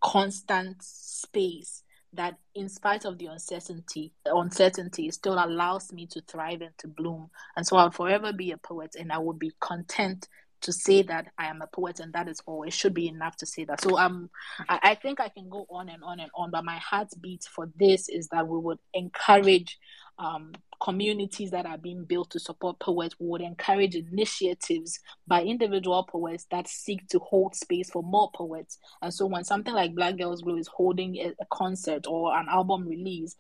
constant 0.03 0.83
space 0.83 1.82
that 2.15 2.37
in 2.55 2.69
spite 2.69 3.05
of 3.05 3.19
the 3.19 3.27
uncertainty 3.27 4.13
uncertainty 4.27 5.11
still 5.11 5.35
allows 5.35 5.93
me 5.93 6.07
to 6.07 6.21
thrive 6.23 6.61
and 6.63 6.77
to 6.79 6.89
bloom. 6.89 7.31
And 7.57 7.67
so 7.67 7.77
i'll 7.77 7.91
forever 7.91 8.33
be 8.33 8.53
a 8.53 8.59
poet 8.59 8.97
and 8.99 9.13
i 9.13 9.19
will 9.19 9.35
be 9.35 9.53
content 9.61 10.29
to 10.63 10.73
say 10.73 11.03
that 11.03 11.29
I 11.39 11.47
am 11.47 11.63
a 11.63 11.67
poet 11.67 12.01
and 12.01 12.13
that 12.13 12.29
is 12.29 12.41
all. 12.47 12.63
It 12.63 12.73
should 12.73 12.95
be 12.95 13.09
enough 13.09 13.37
to 13.37 13.47
say 13.47 13.65
that. 13.65 13.81
So 13.81 13.99
um 13.99 14.31
I, 14.69 14.79
I 14.83 14.95
think 14.95 15.21
I 15.21 15.29
can 15.29 15.49
go 15.49 15.67
on 15.71 15.89
and 15.89 16.03
on 16.03 16.21
and 16.21 16.31
on, 16.35 16.51
but 16.51 16.65
my 16.65 16.79
heartbeat 16.79 17.45
for 17.45 17.71
this 17.77 18.09
is 18.09 18.29
that 18.29 18.47
we 18.49 18.59
would 18.59 18.79
encourage 18.95 19.79
um, 20.19 20.53
communities 20.81 21.51
that 21.53 21.67
are 21.67 21.79
being 21.79 22.05
built 22.05 22.31
to 22.31 22.41
support 22.41 22.79
poets. 22.81 23.15
We 23.19 23.29
would 23.29 23.41
encourage 23.41 23.95
initiatives 23.95 24.99
by 25.27 25.43
individual 25.43 26.03
poets 26.05 26.47
that 26.51 26.69
seek 26.69 27.07
to 27.09 27.19
hold 27.21 27.55
space 27.55 27.91
for 27.91 28.03
more 28.03 28.31
poets. 28.35 28.79
And 29.01 29.13
so 29.15 29.27
when 29.27 29.45
something 29.45 29.75
like 29.75 29.95
Black 29.95 30.17
Girls 30.17 30.43
Glow 30.43 30.57
is 30.57 30.69
holding 30.69 31.17
a, 31.17 31.33
a 31.41 31.47
concert 31.53 32.07
or 32.09 32.37
an 32.37 32.47
album 32.49 32.87
release, 32.87 33.37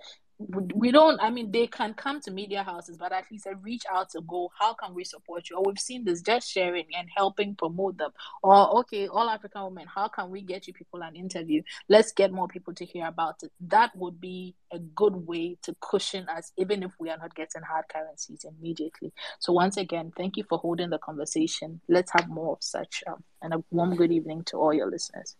we 0.75 0.91
don't 0.91 1.21
i 1.23 1.31
mean 1.31 1.51
they 1.51 1.67
can 1.67 1.95
come 1.95 2.21
to 2.21 2.31
media 2.31 2.63
houses 2.63 2.97
but 2.97 3.13
at 3.13 3.25
least 3.31 3.45
they 3.45 3.55
reach 3.63 3.85
out 3.91 4.11
to 4.11 4.21
go 4.23 4.51
how 4.59 4.75
can 4.75 4.95
we 4.95 5.05
support 5.05 5.49
you? 5.49 5.57
Or 5.57 5.65
we've 5.67 5.79
seen 5.79 6.05
this 6.05 6.23
just 6.23 6.51
sharing 6.51 6.87
and 6.97 7.09
helping 7.15 7.55
promote 7.55 7.99
them. 7.99 8.11
Or 8.43 8.79
okay 8.81 9.09
all 9.09 9.29
african 9.29 9.65
women 9.65 9.87
how 9.93 10.09
can 10.09 10.31
we 10.31 10.43
get 10.43 10.67
you 10.67 10.73
people 10.73 11.03
an 11.03 11.17
interview? 11.17 11.63
Let's 11.89 12.13
get 12.13 12.33
more 12.33 12.49
people 12.49 12.75
to 12.75 12.85
hear 12.85 13.07
about 13.07 13.43
it. 13.43 13.53
That 13.61 13.95
would 13.97 14.21
be 14.21 14.55
a 14.73 14.79
good 14.79 15.15
way 15.15 15.59
to 15.63 15.77
cushion 15.81 16.29
us 16.29 16.53
even 16.57 16.83
if 16.83 16.93
we 16.99 17.11
are 17.11 17.19
not 17.19 17.35
getting 17.35 17.63
hard 17.63 17.85
currencies 17.93 18.45
immediately. 18.45 19.13
So 19.39 19.53
once 19.53 19.77
again 19.77 20.13
thank 20.17 20.37
you 20.37 20.45
for 20.49 20.59
holding 20.59 20.91
the 20.91 20.99
conversation. 20.99 21.81
Let's 21.89 22.13
have 22.13 22.29
more 22.29 22.53
of 22.53 22.63
such 22.63 23.05
um, 23.07 23.23
and 23.43 23.55
a 23.55 23.65
warm 23.71 23.97
good 23.97 24.13
evening 24.13 24.45
to 24.45 24.57
all 24.57 24.73
your 24.73 24.91
listeners. 24.91 25.37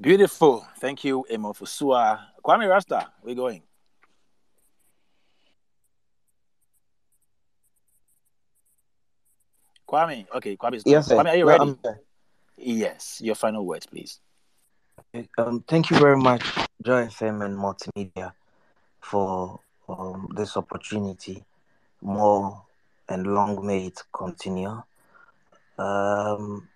Beautiful. 0.00 0.64
Thank 0.78 1.04
you 1.04 1.24
Emo 1.30 1.52
Fusua. 1.52 2.20
kwame 2.42 2.68
rasta 2.68 3.10
we're 3.22 3.34
going 3.34 3.67
Kwame, 9.88 10.26
okay, 10.34 10.56
Kwame. 10.56 10.82
Yes, 10.84 11.08
Kwame, 11.08 11.30
are 11.30 11.36
you 11.36 11.48
ready? 11.48 11.76
ready? 11.82 11.98
yes, 12.58 13.20
your 13.22 13.34
final 13.34 13.64
words, 13.64 13.86
please. 13.86 14.20
Um, 15.38 15.64
thank 15.66 15.90
you 15.90 15.98
very 15.98 16.18
much, 16.18 16.44
Joy 16.84 17.06
FM 17.06 17.44
and 17.44 17.56
Multimedia, 17.56 18.32
for 19.00 19.60
um, 19.88 20.28
this 20.36 20.56
opportunity. 20.56 21.42
More 22.02 22.62
and 23.08 23.26
long 23.26 23.66
may 23.66 23.86
it 23.86 24.02
continue. 24.12 24.82
Um, 25.78 26.68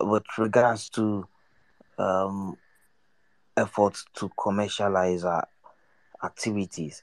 with 0.00 0.24
regards 0.38 0.88
to 0.90 1.26
um, 1.98 2.56
efforts 3.56 4.06
to 4.14 4.30
commercialize 4.40 5.24
our 5.24 5.46
activities 6.22 7.02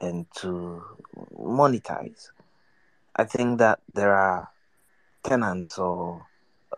and 0.00 0.26
to 0.36 0.82
monetize, 1.36 2.30
I 3.16 3.24
think 3.24 3.58
that 3.58 3.80
there 3.92 4.14
are 4.14 4.48
tenants 5.24 5.78
or 5.78 6.24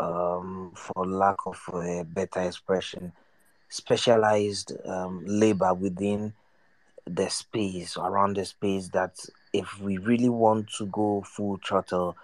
um, 0.01 0.73
for 0.75 1.07
lack 1.07 1.37
of 1.47 1.61
a 1.75 2.05
better 2.05 2.41
expression, 2.41 3.13
specialized 3.69 4.73
um, 4.87 5.23
labor 5.27 5.75
within 5.75 6.33
the 7.07 7.29
space, 7.29 7.97
around 7.97 8.37
the 8.37 8.45
space 8.45 8.89
that 8.89 9.19
if 9.53 9.81
we 9.81 9.99
really 9.99 10.29
want 10.29 10.69
to 10.79 10.87
go 10.87 11.23
full 11.23 11.59
throttle, 11.65 12.17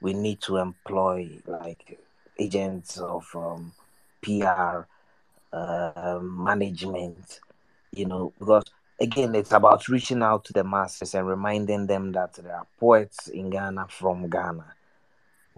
we 0.00 0.12
need 0.12 0.40
to 0.40 0.56
employ 0.56 1.28
like 1.46 1.98
agents 2.38 2.98
of 2.98 3.26
um, 3.34 3.72
PR, 4.22 4.86
uh, 5.52 6.18
management, 6.22 7.40
you 7.92 8.06
know, 8.06 8.32
because 8.38 8.64
again, 9.00 9.34
it's 9.34 9.52
about 9.52 9.88
reaching 9.88 10.22
out 10.22 10.44
to 10.44 10.52
the 10.52 10.64
masses 10.64 11.14
and 11.14 11.26
reminding 11.26 11.86
them 11.86 12.12
that 12.12 12.34
there 12.34 12.54
are 12.54 12.66
poets 12.78 13.28
in 13.28 13.50
Ghana 13.50 13.86
from 13.88 14.28
Ghana 14.28 14.74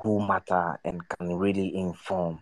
who 0.03 0.27
matter 0.27 0.79
and 0.85 1.07
can 1.09 1.37
really 1.37 1.75
inform. 1.75 2.41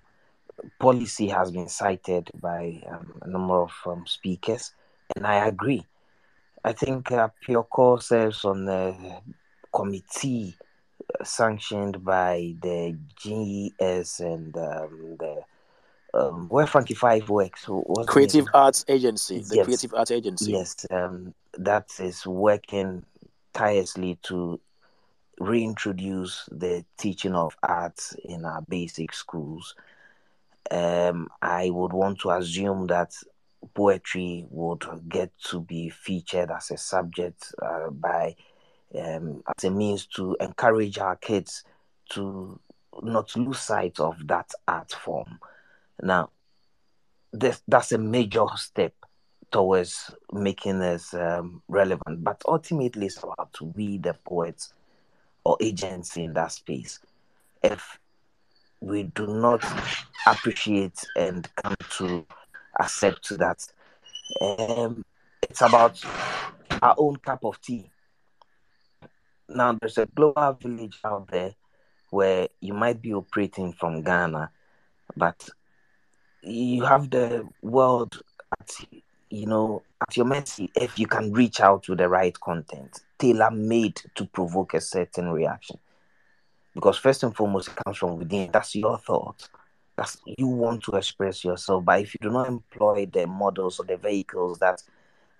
Policy 0.78 1.28
has 1.28 1.50
been 1.50 1.68
cited 1.68 2.30
by 2.40 2.82
um, 2.90 3.12
a 3.22 3.28
number 3.28 3.62
of 3.62 3.72
um, 3.86 4.04
speakers, 4.06 4.72
and 5.14 5.26
I 5.26 5.46
agree. 5.46 5.84
I 6.64 6.72
think 6.72 7.12
uh, 7.12 7.28
Pioko 7.46 8.02
serves 8.02 8.44
on 8.44 8.64
the 8.64 9.20
committee 9.72 10.56
uh, 11.20 11.22
sanctioned 11.22 12.04
by 12.04 12.54
the 12.60 12.96
GES 13.16 14.20
and 14.20 14.56
um, 14.56 15.16
the 15.18 15.42
um, 16.14 16.48
where 16.48 16.66
Frankie 16.66 16.94
Five 16.94 17.28
works. 17.28 17.68
Creative 18.06 18.46
Arts 18.54 18.84
Agency, 18.88 19.40
the 19.40 19.56
yes. 19.56 19.64
Creative 19.66 19.94
Arts 19.94 20.10
Agency. 20.10 20.52
Yes, 20.52 20.86
um, 20.90 21.34
that 21.54 21.88
is 22.00 22.26
working 22.26 23.04
tirelessly 23.52 24.18
to 24.22 24.60
reintroduce 25.40 26.48
the 26.50 26.84
teaching 26.96 27.34
of 27.34 27.56
arts 27.62 28.14
in 28.24 28.44
our 28.44 28.62
basic 28.68 29.12
schools. 29.12 29.74
Um, 30.70 31.28
I 31.40 31.70
would 31.70 31.92
want 31.92 32.20
to 32.20 32.30
assume 32.30 32.86
that 32.88 33.14
poetry 33.74 34.46
would 34.50 34.84
get 35.08 35.32
to 35.44 35.60
be 35.60 35.88
featured 35.88 36.50
as 36.50 36.70
a 36.70 36.76
subject 36.76 37.52
uh, 37.62 37.90
by 37.90 38.36
um, 38.98 39.42
as 39.56 39.64
a 39.64 39.70
means 39.70 40.06
to 40.06 40.36
encourage 40.40 40.98
our 40.98 41.16
kids 41.16 41.64
to 42.10 42.58
not 43.02 43.34
lose 43.36 43.58
sight 43.58 44.00
of 44.00 44.26
that 44.26 44.50
art 44.66 44.92
form. 44.92 45.38
Now, 46.02 46.30
this, 47.32 47.62
that's 47.68 47.92
a 47.92 47.98
major 47.98 48.46
step 48.56 48.94
towards 49.50 50.14
making 50.32 50.80
us 50.82 51.14
um, 51.14 51.62
relevant, 51.68 52.24
but 52.24 52.42
ultimately 52.46 53.06
it's 53.06 53.22
about 53.22 53.56
we, 53.74 53.98
the 53.98 54.14
poets 54.24 54.72
or 55.48 55.56
agents 55.60 56.18
in 56.18 56.34
that 56.34 56.52
space. 56.52 57.00
If 57.62 57.98
we 58.80 59.04
do 59.04 59.26
not 59.26 59.64
appreciate 60.26 61.02
and 61.16 61.48
come 61.56 61.74
to 61.96 62.26
accept 62.78 63.30
that, 63.38 63.66
um, 64.42 65.02
it's 65.42 65.62
about 65.62 65.98
our 66.82 66.94
own 66.98 67.16
cup 67.16 67.46
of 67.46 67.58
tea. 67.62 67.90
Now, 69.48 69.74
there's 69.80 69.96
a 69.96 70.04
global 70.04 70.52
village 70.52 70.98
out 71.02 71.28
there 71.28 71.54
where 72.10 72.48
you 72.60 72.74
might 72.74 73.00
be 73.00 73.14
operating 73.14 73.72
from 73.72 74.02
Ghana, 74.02 74.50
but 75.16 75.48
you 76.42 76.84
have 76.84 77.08
the 77.08 77.48
world 77.62 78.20
at 78.60 78.70
you 79.30 79.46
know 79.46 79.82
at 80.06 80.14
your 80.14 80.26
mercy 80.26 80.70
if 80.76 80.98
you 80.98 81.06
can 81.06 81.32
reach 81.32 81.60
out 81.60 81.88
with 81.88 81.98
the 81.98 82.08
right 82.08 82.38
content 82.40 83.00
tailor 83.18 83.50
made 83.50 84.00
to 84.14 84.26
provoke 84.26 84.74
a 84.74 84.80
certain 84.80 85.30
reaction. 85.30 85.78
Because 86.74 86.98
first 86.98 87.22
and 87.22 87.34
foremost 87.34 87.68
it 87.68 87.76
comes 87.76 87.96
from 87.96 88.18
within. 88.18 88.50
That's 88.52 88.74
your 88.74 88.98
thought. 88.98 89.48
That's 89.96 90.18
you 90.26 90.46
want 90.46 90.84
to 90.84 90.92
express 90.92 91.44
yourself. 91.44 91.84
But 91.84 92.00
if 92.02 92.14
you 92.14 92.20
do 92.22 92.30
not 92.30 92.48
employ 92.48 93.06
the 93.06 93.26
models 93.26 93.80
or 93.80 93.84
the 93.84 93.96
vehicles 93.96 94.58
that 94.58 94.82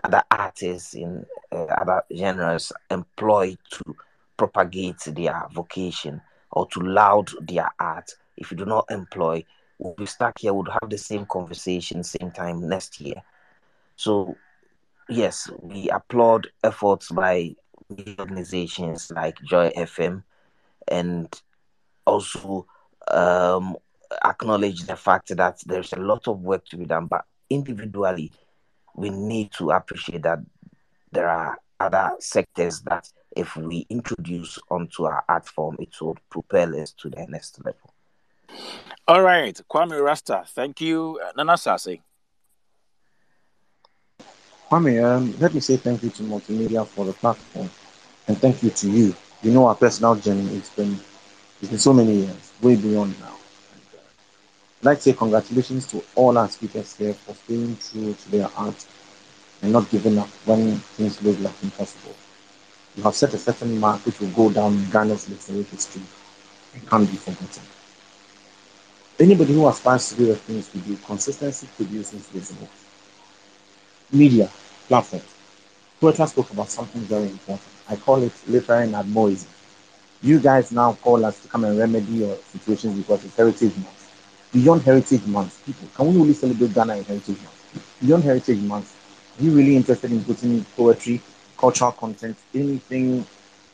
other 0.02 0.22
artists 0.30 0.94
in 0.94 1.24
uh, 1.52 1.64
other 1.64 2.02
genres 2.16 2.72
employ 2.90 3.56
to 3.72 3.96
propagate 4.36 5.00
their 5.06 5.46
vocation 5.52 6.20
or 6.52 6.66
to 6.68 6.80
laud 6.80 7.30
their 7.40 7.68
art 7.78 8.10
if 8.36 8.52
you 8.52 8.56
do 8.56 8.64
not 8.64 8.86
employ 8.90 9.44
we'll 9.78 9.94
be 9.94 10.06
stuck 10.06 10.38
here, 10.38 10.52
we'll 10.52 10.70
have 10.80 10.90
the 10.90 10.98
same 10.98 11.24
conversation 11.26 12.02
same 12.02 12.30
time 12.30 12.68
next 12.68 13.00
year. 13.00 13.22
So, 13.96 14.36
yes, 15.08 15.50
we 15.60 15.88
applaud 15.88 16.48
efforts 16.62 17.10
by 17.10 17.54
organizations 18.18 19.10
like 19.10 19.40
Joy 19.42 19.70
FM 19.76 20.22
and 20.86 21.28
also 22.06 22.66
um, 23.10 23.76
acknowledge 24.24 24.82
the 24.82 24.96
fact 24.96 25.36
that 25.36 25.60
there's 25.66 25.92
a 25.92 26.00
lot 26.00 26.28
of 26.28 26.40
work 26.40 26.64
to 26.66 26.76
be 26.76 26.84
done, 26.84 27.06
but 27.06 27.24
individually, 27.50 28.32
we 28.94 29.10
need 29.10 29.52
to 29.52 29.70
appreciate 29.70 30.22
that 30.22 30.40
there 31.12 31.28
are 31.28 31.58
other 31.80 32.12
sectors 32.18 32.80
that 32.82 33.08
if 33.36 33.56
we 33.56 33.86
introduce 33.88 34.58
onto 34.70 35.04
our 35.04 35.24
art 35.28 35.46
form, 35.46 35.76
it 35.78 35.94
will 36.00 36.16
propel 36.30 36.78
us 36.80 36.92
to 36.92 37.08
the 37.08 37.24
next 37.28 37.64
level. 37.64 37.94
All 39.06 39.22
right, 39.22 39.58
Kwame 39.70 40.02
Rasta, 40.02 40.44
thank 40.48 40.80
you. 40.80 41.20
Uh, 41.22 41.32
Nana 41.36 41.54
Asaase. 41.54 42.00
Kwame, 44.70 45.04
um, 45.04 45.34
let 45.40 45.54
me 45.54 45.60
say 45.60 45.76
thank 45.76 46.02
you 46.02 46.10
to 46.10 46.22
Multimedia 46.24 46.86
for 46.88 47.04
the 47.06 47.12
platform, 47.14 47.70
and 48.28 48.38
thank 48.38 48.62
you 48.62 48.70
to 48.70 48.90
you. 48.90 49.14
You 49.42 49.52
know 49.52 49.66
our 49.68 49.76
personal 49.76 50.16
journey. 50.16 50.56
It's 50.56 50.70
been 50.70 50.98
it's 51.60 51.70
been 51.70 51.78
so 51.78 51.92
many 51.94 52.14
years, 52.24 52.52
way 52.62 52.76
beyond 52.76 53.18
now. 53.20 53.36
And, 53.72 53.82
uh, 53.94 53.98
I'd 54.80 54.86
like 54.86 54.98
to 54.98 55.04
say 55.04 55.12
congratulations 55.14 55.86
to 55.88 56.04
all 56.16 56.38
our 56.38 56.48
speakers 56.50 56.96
here 56.96 57.14
for 57.14 57.34
staying 57.34 57.78
true 57.78 58.14
to 58.14 58.30
their 58.30 58.50
art 58.56 58.86
and 59.62 59.72
not 59.72 59.90
giving 59.90 60.18
up 60.18 60.28
when 60.46 60.76
things 60.96 61.22
look 61.22 61.40
like 61.40 61.62
impossible. 61.62 62.16
You 62.96 63.04
have 63.04 63.14
set 63.16 63.34
a 63.34 63.38
certain 63.38 63.78
mark 63.80 64.04
which 64.06 64.20
will 64.20 64.30
go 64.30 64.50
down 64.50 64.74
in 64.74 64.84
Ghana's 64.90 65.28
literary 65.30 65.64
history 65.64 66.02
and 66.74 66.88
can't 66.90 67.10
be 67.10 67.16
forgotten. 67.18 67.62
Anybody 69.20 69.54
who 69.54 69.68
aspires 69.68 70.10
to 70.10 70.16
do 70.16 70.26
the 70.26 70.36
things 70.36 70.70
we 70.74 70.80
do, 70.82 70.96
consistency 71.06 71.68
produces 71.76 72.28
results. 72.34 72.87
Media, 74.12 74.48
platforms. 74.88 75.24
Poetra 76.00 76.28
spoke 76.28 76.50
about 76.50 76.68
something 76.70 77.02
very 77.02 77.24
important. 77.24 77.60
I 77.88 77.96
call 77.96 78.22
it 78.22 78.32
literary 78.48 78.88
admoism. 78.88 79.46
You 80.22 80.40
guys 80.40 80.72
now 80.72 80.94
call 80.94 81.24
us 81.24 81.40
to 81.42 81.48
come 81.48 81.64
and 81.64 81.78
remedy 81.78 82.12
your 82.12 82.36
situations 82.52 82.96
because 82.98 83.24
it's 83.24 83.36
Heritage 83.36 83.76
Month. 83.76 84.10
Beyond 84.52 84.82
Heritage 84.82 85.26
Month, 85.26 85.64
people, 85.66 85.88
can 85.94 86.06
we 86.12 86.20
really 86.20 86.34
celebrate 86.34 86.74
Ghana 86.74 86.96
in 86.96 87.04
Heritage 87.04 87.36
Month? 87.42 87.98
Beyond 88.00 88.24
Heritage 88.24 88.60
Month, 88.60 88.96
are 89.38 89.44
you 89.44 89.52
really 89.52 89.76
interested 89.76 90.10
in 90.10 90.24
putting 90.24 90.64
poetry, 90.76 91.20
cultural 91.58 91.92
content, 91.92 92.36
anything 92.54 93.26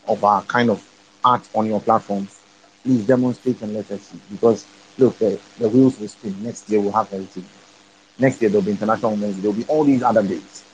of 0.09 0.25
our 0.25 0.43
kind 0.43 0.71
of 0.71 0.85
art 1.25 1.49
on 1.55 1.67
your 1.67 1.81
platforms? 1.81 2.41
Please 2.83 3.07
demonstrate 3.07 3.63
and 3.63 3.75
let 3.75 3.91
us 3.91 4.03
see 4.03 4.21
because 4.31 4.67
look, 4.99 5.17
the, 5.19 5.39
the 5.59 5.69
wheels 5.69 5.99
will 6.01 6.09
spin. 6.09 6.43
Next 6.43 6.69
year 6.69 6.81
we'll 6.81 6.93
have 6.93 7.09
heritage. 7.11 7.45
Next 8.19 8.41
year 8.41 8.51
there'll 8.51 8.65
be 8.65 8.73
International 8.73 9.13
Women's. 9.13 9.41
There'll 9.41 9.57
be 9.57 9.65
all 9.67 9.85
these 9.85 10.03
other 10.03 10.23
days. 10.23 10.65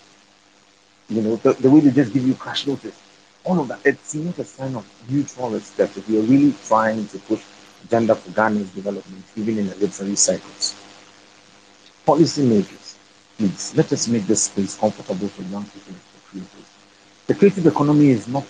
You 1.09 1.23
know, 1.23 1.37
the, 1.37 1.53
the 1.55 1.71
way 1.71 1.81
they 1.81 1.91
just 1.91 2.13
give 2.13 2.27
you 2.27 2.35
crash 2.35 2.67
notice. 2.67 3.01
All 3.45 3.59
of 3.61 3.69
that. 3.69 3.81
It's 3.85 4.15
not 4.15 4.39
a 4.39 4.45
sign 4.45 4.75
of 4.77 4.87
mutual 5.09 5.51
respect 5.51 5.97
if 5.97 6.09
you're 6.09 6.23
really 6.23 6.55
trying 6.67 7.07
to 7.09 7.19
push 7.21 7.43
agenda 7.85 8.15
for 8.15 8.31
Ghana's 8.31 8.71
development, 8.71 9.25
even 9.37 9.59
in 9.59 9.69
the 9.69 9.77
literary 9.77 10.17
cycles. 10.17 10.75
Policymakers, 12.07 12.95
please, 13.39 13.73
let 13.77 13.93
us 13.93 14.09
make 14.09 14.27
this 14.27 14.45
space 14.45 14.77
comfortable 14.77 15.29
for 15.29 15.43
young 15.43 15.65
people 15.65 15.93
and 15.95 16.03
for 16.03 16.31
creators. 16.31 16.69
The 17.27 17.35
creative 17.35 17.67
economy 17.67 18.11
is 18.11 18.29
not 18.29 18.45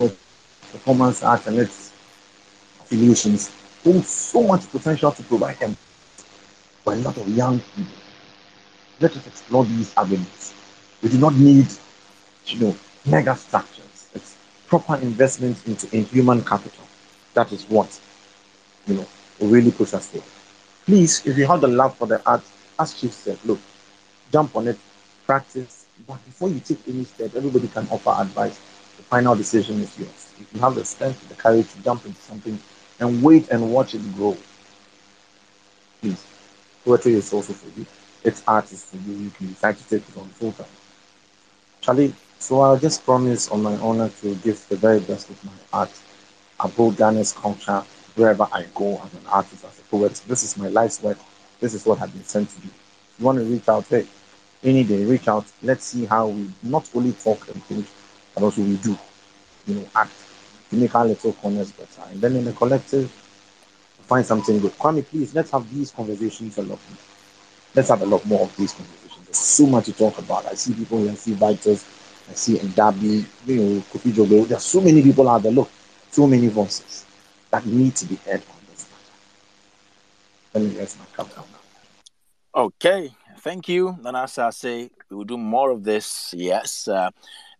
of 0.00 0.16
performance 0.72 1.22
art 1.22 1.46
and 1.46 1.58
its 1.58 1.92
affiliations 2.80 3.50
hold 3.84 4.04
so 4.04 4.42
much 4.42 4.68
potential 4.70 5.12
to 5.12 5.22
provide 5.24 5.58
them 5.58 5.76
for 6.84 6.92
a 6.92 6.96
lot 6.96 7.16
of 7.16 7.28
young 7.28 7.60
people. 7.76 7.94
Let 9.00 9.16
us 9.16 9.26
explore 9.26 9.64
these 9.64 9.92
avenues. 9.96 10.54
We 11.02 11.08
do 11.10 11.18
not 11.18 11.34
need, 11.34 11.66
you 12.46 12.60
know, 12.60 12.76
mega 13.06 13.36
structures. 13.36 14.08
It's 14.14 14.36
proper 14.68 14.96
investment 14.96 15.58
into 15.66 15.88
in 15.96 16.04
human 16.06 16.42
capital. 16.44 16.84
That 17.34 17.52
is 17.52 17.64
what, 17.68 18.00
you 18.86 18.94
know, 18.96 19.06
really 19.40 19.72
push 19.72 19.94
us 19.94 20.08
forward. 20.08 20.28
Please, 20.86 21.26
if 21.26 21.36
you 21.38 21.46
have 21.46 21.60
the 21.60 21.68
love 21.68 21.96
for 21.96 22.06
the 22.06 22.22
art, 22.26 22.42
as 22.78 22.94
Chief 23.00 23.12
said, 23.12 23.38
look, 23.44 23.60
jump 24.32 24.54
on 24.56 24.68
it, 24.68 24.78
practice. 25.26 25.86
But 26.06 26.24
before 26.24 26.48
you 26.48 26.60
take 26.60 26.80
any 26.88 27.04
step, 27.04 27.34
everybody 27.36 27.68
can 27.68 27.88
offer 27.90 28.14
advice. 28.18 28.58
The 28.96 29.02
final 29.04 29.34
decision 29.34 29.80
is 29.80 29.98
yours. 29.98 30.32
If 30.40 30.52
you 30.54 30.60
have 30.60 30.74
the 30.74 30.84
strength, 30.84 31.28
the 31.28 31.34
courage 31.34 31.70
to 31.72 31.82
jump 31.82 32.04
into 32.06 32.20
something 32.20 32.58
and 33.00 33.22
wait 33.22 33.48
and 33.50 33.72
watch 33.72 33.94
it 33.94 34.16
grow. 34.16 34.36
Please, 36.00 36.24
poetry 36.84 37.14
is 37.14 37.32
also 37.32 37.52
for 37.52 37.78
you. 37.78 37.86
It's 38.24 38.42
art 38.46 38.70
is 38.72 38.84
for 38.84 38.96
you. 38.96 39.14
You 39.16 39.30
can 39.30 39.48
decide 39.48 39.76
to 39.78 39.84
take 39.88 40.08
it 40.08 40.16
on 40.18 40.28
full 40.30 40.52
time. 40.52 40.66
Charlie, 41.80 42.14
so 42.38 42.60
I'll 42.60 42.78
just 42.78 43.04
promise 43.04 43.50
on 43.50 43.62
my 43.62 43.74
honor 43.76 44.08
to 44.22 44.34
give 44.36 44.66
the 44.68 44.76
very 44.76 45.00
best 45.00 45.30
of 45.30 45.44
my 45.44 45.52
art 45.72 45.90
uphold 46.60 46.96
Ghana's 46.96 47.32
culture 47.32 47.82
wherever 48.16 48.46
I 48.52 48.64
go 48.74 48.94
as 49.04 49.12
an 49.14 49.26
artist, 49.28 49.64
as 49.64 49.78
a 49.78 49.82
poet. 49.84 50.12
This 50.26 50.42
is 50.44 50.56
my 50.56 50.68
life's 50.68 51.02
work. 51.02 51.18
This 51.60 51.74
is 51.74 51.84
what 51.86 52.00
I've 52.00 52.12
been 52.12 52.24
sent 52.24 52.50
to 52.50 52.60
do. 52.60 52.68
If 52.68 53.20
you 53.20 53.26
want 53.26 53.38
to 53.38 53.44
reach 53.44 53.68
out, 53.68 53.86
hey, 53.88 54.06
any 54.62 54.84
day, 54.84 55.04
reach 55.04 55.28
out. 55.28 55.44
Let's 55.62 55.84
see 55.84 56.04
how 56.06 56.28
we 56.28 56.50
not 56.62 56.88
only 56.94 57.12
talk 57.12 57.46
and 57.48 57.62
think, 57.64 57.86
but 58.34 58.42
also 58.44 58.62
we 58.62 58.76
do, 58.78 58.96
you 59.66 59.74
know, 59.76 59.86
act 59.94 60.12
to 60.70 60.76
make 60.76 60.94
our 60.94 61.04
little 61.06 61.32
corners 61.34 61.72
better. 61.72 62.02
And 62.10 62.20
then 62.20 62.36
in 62.36 62.44
the 62.44 62.52
collective, 62.52 63.12
find 64.06 64.24
something 64.24 64.60
good. 64.60 64.72
Kwame, 64.78 65.04
please, 65.04 65.34
let's 65.34 65.50
have 65.50 65.72
these 65.74 65.90
conversations 65.90 66.58
a 66.58 66.62
lot 66.62 66.78
more. 66.88 66.98
Let's 67.74 67.88
have 67.88 68.02
a 68.02 68.06
lot 68.06 68.24
more 68.24 68.42
of 68.42 68.56
these 68.56 68.72
conversations. 68.72 69.24
There's 69.26 69.38
so 69.38 69.66
much 69.66 69.86
to 69.86 69.92
talk 69.92 70.18
about. 70.18 70.46
I 70.46 70.54
see 70.54 70.74
people 70.74 70.98
here, 70.98 71.12
I 71.12 71.14
see 71.14 71.32
Vitus, 71.34 71.84
I 72.30 72.34
see 72.34 72.56
Ndabi, 72.56 73.24
you 73.46 73.56
know, 73.56 73.80
Kofi 73.92 74.12
Jogo. 74.12 74.46
There's 74.46 74.62
so 74.62 74.80
many 74.80 75.02
people 75.02 75.28
out 75.28 75.42
there. 75.42 75.52
Look, 75.52 75.70
so 76.10 76.26
many 76.26 76.48
voices 76.48 77.04
that 77.50 77.66
need 77.66 77.96
to 77.96 78.06
be 78.06 78.16
heard 78.16 78.42
on 78.42 78.56
this 78.70 78.86
matter. 78.90 80.66
Let 80.66 80.72
me 80.72 80.78
rest 80.78 80.98
my 80.98 81.04
countdown 81.16 81.44
now. 81.52 82.62
Okay, 82.62 83.10
thank 83.40 83.68
you. 83.68 83.98
And 84.04 84.16
as 84.16 84.38
I 84.38 84.50
say, 84.50 84.90
we 85.10 85.16
will 85.16 85.24
do 85.24 85.36
more 85.36 85.70
of 85.70 85.82
this. 85.82 86.32
Yes. 86.36 86.86
Uh, 86.86 87.10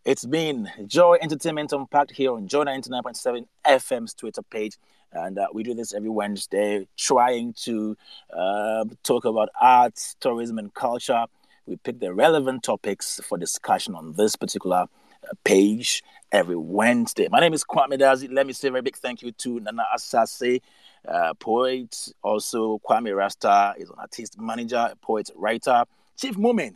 it's 0.04 0.24
been 0.24 0.68
Joy 0.86 1.16
Entertainment 1.20 1.72
Unpacked 1.72 2.12
here 2.12 2.32
on 2.32 2.46
Joy 2.46 2.64
99.7 2.64 3.46
FM's 3.66 4.14
Twitter 4.14 4.42
page. 4.42 4.76
And 5.14 5.38
uh, 5.38 5.46
we 5.52 5.62
do 5.62 5.74
this 5.74 5.94
every 5.94 6.10
Wednesday, 6.10 6.86
trying 6.96 7.54
to 7.64 7.96
uh, 8.36 8.84
talk 9.02 9.24
about 9.24 9.48
arts, 9.60 10.16
tourism, 10.20 10.58
and 10.58 10.74
culture. 10.74 11.26
We 11.66 11.76
pick 11.76 12.00
the 12.00 12.12
relevant 12.12 12.64
topics 12.64 13.20
for 13.26 13.38
discussion 13.38 13.94
on 13.94 14.14
this 14.14 14.36
particular 14.36 14.86
uh, 14.86 15.34
page 15.44 16.02
every 16.32 16.56
Wednesday. 16.56 17.28
My 17.30 17.40
name 17.40 17.54
is 17.54 17.64
Kwame 17.64 17.98
Dadzie. 17.98 18.30
Let 18.30 18.46
me 18.46 18.52
say 18.52 18.68
a 18.68 18.70
very 18.72 18.82
big 18.82 18.96
thank 18.96 19.22
you 19.22 19.30
to 19.32 19.60
Nana 19.60 19.84
Asaase, 19.94 20.60
uh, 21.06 21.34
poet. 21.34 22.08
Also, 22.22 22.80
Kwame 22.86 23.16
Rasta 23.16 23.74
is 23.78 23.88
an 23.88 23.96
artist 23.98 24.38
manager, 24.38 24.92
poet, 25.00 25.30
writer. 25.36 25.84
Chief 26.16 26.36
Moomen, 26.36 26.74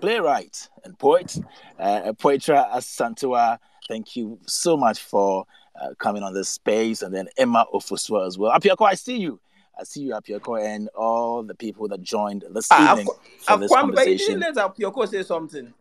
playwright 0.00 0.68
and 0.84 0.98
poet. 0.98 1.38
Uh, 1.78 2.12
Poetra 2.12 2.70
Asantewa, 2.72 3.58
thank 3.90 4.14
you 4.16 4.38
so 4.46 4.76
much 4.76 5.00
for 5.00 5.44
uh, 5.80 5.88
coming 5.98 6.22
on 6.22 6.32
this 6.32 6.48
space. 6.48 7.02
And 7.02 7.12
then 7.14 7.28
Emma 7.36 7.66
Ofuswa 7.74 8.26
as 8.26 8.38
well. 8.38 8.52
Apiorkor, 8.52 8.86
I 8.88 8.94
see 8.94 9.18
you. 9.18 9.40
I 9.78 9.82
see 9.84 10.02
you, 10.02 10.12
Apiorkor, 10.12 10.62
and 10.64 10.88
all 10.96 11.42
the 11.42 11.54
people 11.54 11.88
that 11.88 12.00
joined 12.02 12.44
this 12.54 12.68
Ah, 12.70 12.92
evening 12.92 13.08
I've- 13.08 13.44
for 13.44 13.52
I've 13.54 13.60
this 13.60 13.70
Kwame, 13.72 13.94
but 13.94 14.06
you 14.06 14.36
conversation. 14.36 14.40
let 14.40 14.54
Apiorkor 14.56 15.08
say 15.08 15.22
something. 15.22 15.72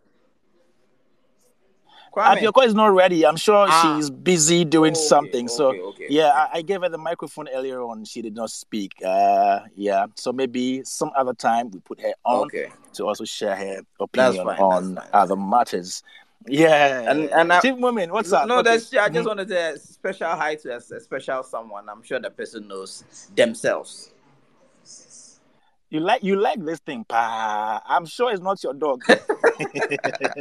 Kwame. 2.13 2.37
Apiorkor 2.41 2.65
is 2.65 2.73
not 2.73 2.87
ready. 2.87 3.25
I'm 3.25 3.35
sure 3.37 3.67
Ah. 3.69 3.81
she's 3.81 4.09
busy 4.09 4.65
doing 4.65 4.93
Okay, 4.93 4.99
something. 5.07 5.47
so 5.47 5.69
okay, 5.69 5.79
okay, 5.81 6.05
yeah, 6.09 6.29
okay. 6.29 6.37
I, 6.53 6.57
I 6.59 6.61
gave 6.63 6.81
her 6.81 6.89
the 6.89 6.97
microphone 6.97 7.47
earlier 7.49 7.81
on. 7.81 8.05
She 8.05 8.21
did 8.23 8.35
not 8.35 8.49
speak. 8.49 8.93
Uh, 9.05 9.59
yeah. 9.75 10.07
So 10.15 10.31
maybe 10.33 10.81
some 10.83 11.11
other 11.15 11.33
time 11.33 11.69
we 11.69 11.79
put 11.79 11.99
her 12.01 12.13
on 12.25 12.47
Okay. 12.47 12.71
to 12.93 13.05
also 13.05 13.25
share 13.25 13.55
her 13.55 13.81
opinion 13.99 14.45
fine, 14.47 14.59
on 14.59 14.99
other 15.13 15.35
matters. 15.35 16.01
Yeah. 16.49 17.09
And- 17.11 17.29
and 17.31 17.53
I- 17.53 17.59
Chief 17.61 17.75
Moomen, 17.75 18.09
what's 18.11 18.31
up? 18.33 18.47
No, 18.47 18.59
Okay. 18.59 18.71
that's 18.71 18.93
I 18.93 19.09
just 19.09 19.25
Mhm. 19.25 19.27
wanted 19.27 19.47
to 19.49 19.53
say 19.55 19.77
special 19.77 20.29
hi 20.29 20.55
to 20.55 20.73
a, 20.73 20.77
a 20.77 20.99
special 20.99 21.43
someone. 21.43 21.87
I'm 21.89 22.01
sure 22.03 22.19
the 22.19 22.29
person 22.31 22.67
knows 22.67 23.03
themselves. 23.35 24.11
You 25.91 26.01
like 26.01 26.23
you 26.23 26.35
like 26.35 26.63
this 26.63 26.77
thing, 26.79 27.03
pa. 27.03 27.81
I'm 27.87 28.05
sure 28.05 28.31
it's 28.31 28.41
not 28.41 28.63
your 28.63 28.73
dog. 28.75 29.01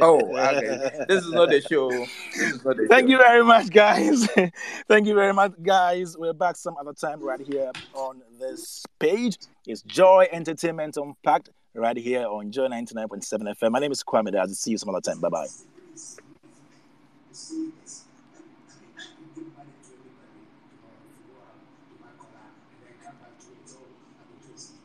Oh, 0.01 0.17
okay. 0.37 1.03
This 1.09 1.25
is 1.25 1.31
not 1.31 1.49
the 1.49 1.59
show. 1.59 1.89
This 1.89 2.53
is 2.53 2.63
not 2.63 2.77
the 2.77 2.87
Thank 2.87 3.07
show. 3.07 3.11
you 3.11 3.17
very 3.17 3.43
much, 3.43 3.69
guys. 3.69 4.25
Thank 4.87 5.07
you 5.07 5.13
very 5.15 5.33
much, 5.33 5.53
guys. 5.61 6.15
We're 6.17 6.31
back 6.33 6.55
some 6.55 6.77
other 6.79 6.93
time 6.93 7.19
right 7.21 7.39
here 7.41 7.71
on 7.93 8.21
this 8.39 8.85
page. 8.99 9.37
It's 9.67 9.81
Joy 9.81 10.27
Entertainment 10.31 10.95
Unpacked 10.97 11.49
right 11.73 11.97
here 11.97 12.27
on 12.27 12.51
Joy 12.51 12.67
99.7 12.67 13.53
FM. 13.57 13.71
My 13.71 13.79
name 13.79 13.91
is 13.91 14.03
Kwame 14.03 14.33
I'll 14.37 14.47
See 14.47 14.71
you 14.71 14.77
some 14.77 14.89
other 14.89 15.01
time. 15.01 15.19
Bye 15.19 15.29
bye 15.29 15.47
see 17.49 17.78